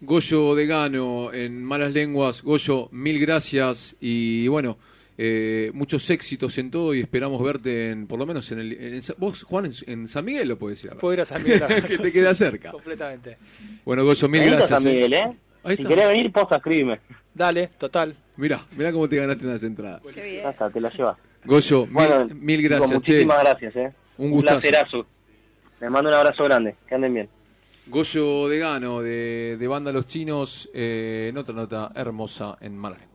Goyo 0.00 0.54
de 0.54 0.66
Gano 0.66 1.34
en 1.34 1.62
Malas 1.62 1.92
Lenguas. 1.92 2.42
Goyo, 2.42 2.88
mil 2.92 3.20
gracias 3.20 3.94
y 4.00 4.48
bueno, 4.48 4.78
eh, 5.18 5.70
muchos 5.74 6.08
éxitos 6.08 6.56
en 6.56 6.70
todo 6.70 6.94
y 6.94 7.00
esperamos 7.00 7.42
verte 7.42 7.90
en, 7.90 8.06
por 8.06 8.18
lo 8.18 8.24
menos 8.24 8.50
en 8.52 8.60
el... 8.60 9.02
vos, 9.18 9.42
Juan, 9.42 9.70
en, 9.86 10.08
San 10.08 10.24
Miguel 10.24 10.48
lo 10.48 10.58
puedes 10.58 10.82
ir. 10.82 10.92
Puedo 10.92 11.12
ir 11.12 11.20
a 11.20 11.26
San 11.26 11.42
Miguel. 11.42 11.60
que 11.86 11.98
te 11.98 12.10
queda 12.10 12.32
cerca. 12.32 12.70
Completamente. 12.70 13.36
Bueno, 13.84 14.02
Goyo, 14.02 14.26
mil 14.30 14.44
gracias. 14.46 14.70
San 14.70 14.86
eh. 14.88 14.92
Miguel, 14.94 15.12
¿eh? 15.12 15.36
Si 15.68 15.84
querés 15.84 16.08
venir, 16.08 16.32
posta, 16.32 16.56
escríbeme. 16.56 17.00
Dale, 17.34 17.68
total. 17.78 18.14
Mirá, 18.36 18.64
mirá 18.76 18.92
cómo 18.92 19.08
te 19.08 19.16
ganaste 19.16 19.46
unas 19.46 19.62
entradas. 19.62 20.02
Qué 20.14 20.22
bien. 20.22 20.72
te 20.72 20.80
la 20.80 20.90
llevas. 20.90 21.16
Goyo, 21.44 21.86
mil, 21.86 22.62
gracias. 22.62 22.90
muchísimas 22.90 23.40
gracias, 23.40 23.76
¿eh? 23.76 23.92
Un, 24.18 24.32
un 24.32 24.42
placerazo. 24.42 25.06
Les 25.80 25.90
mando 25.90 26.10
un 26.10 26.16
abrazo 26.16 26.44
grande. 26.44 26.76
Que 26.86 26.94
anden 26.94 27.14
bien. 27.14 27.28
Goyo 27.86 28.48
Degano 28.48 29.00
de, 29.00 29.56
de 29.58 29.68
Banda 29.68 29.90
Los 29.92 30.06
Chinos, 30.06 30.70
eh, 30.74 31.26
en 31.30 31.38
otra 31.38 31.54
nota 31.54 31.90
hermosa 31.94 32.56
en 32.60 32.76
Málaga. 32.76 33.09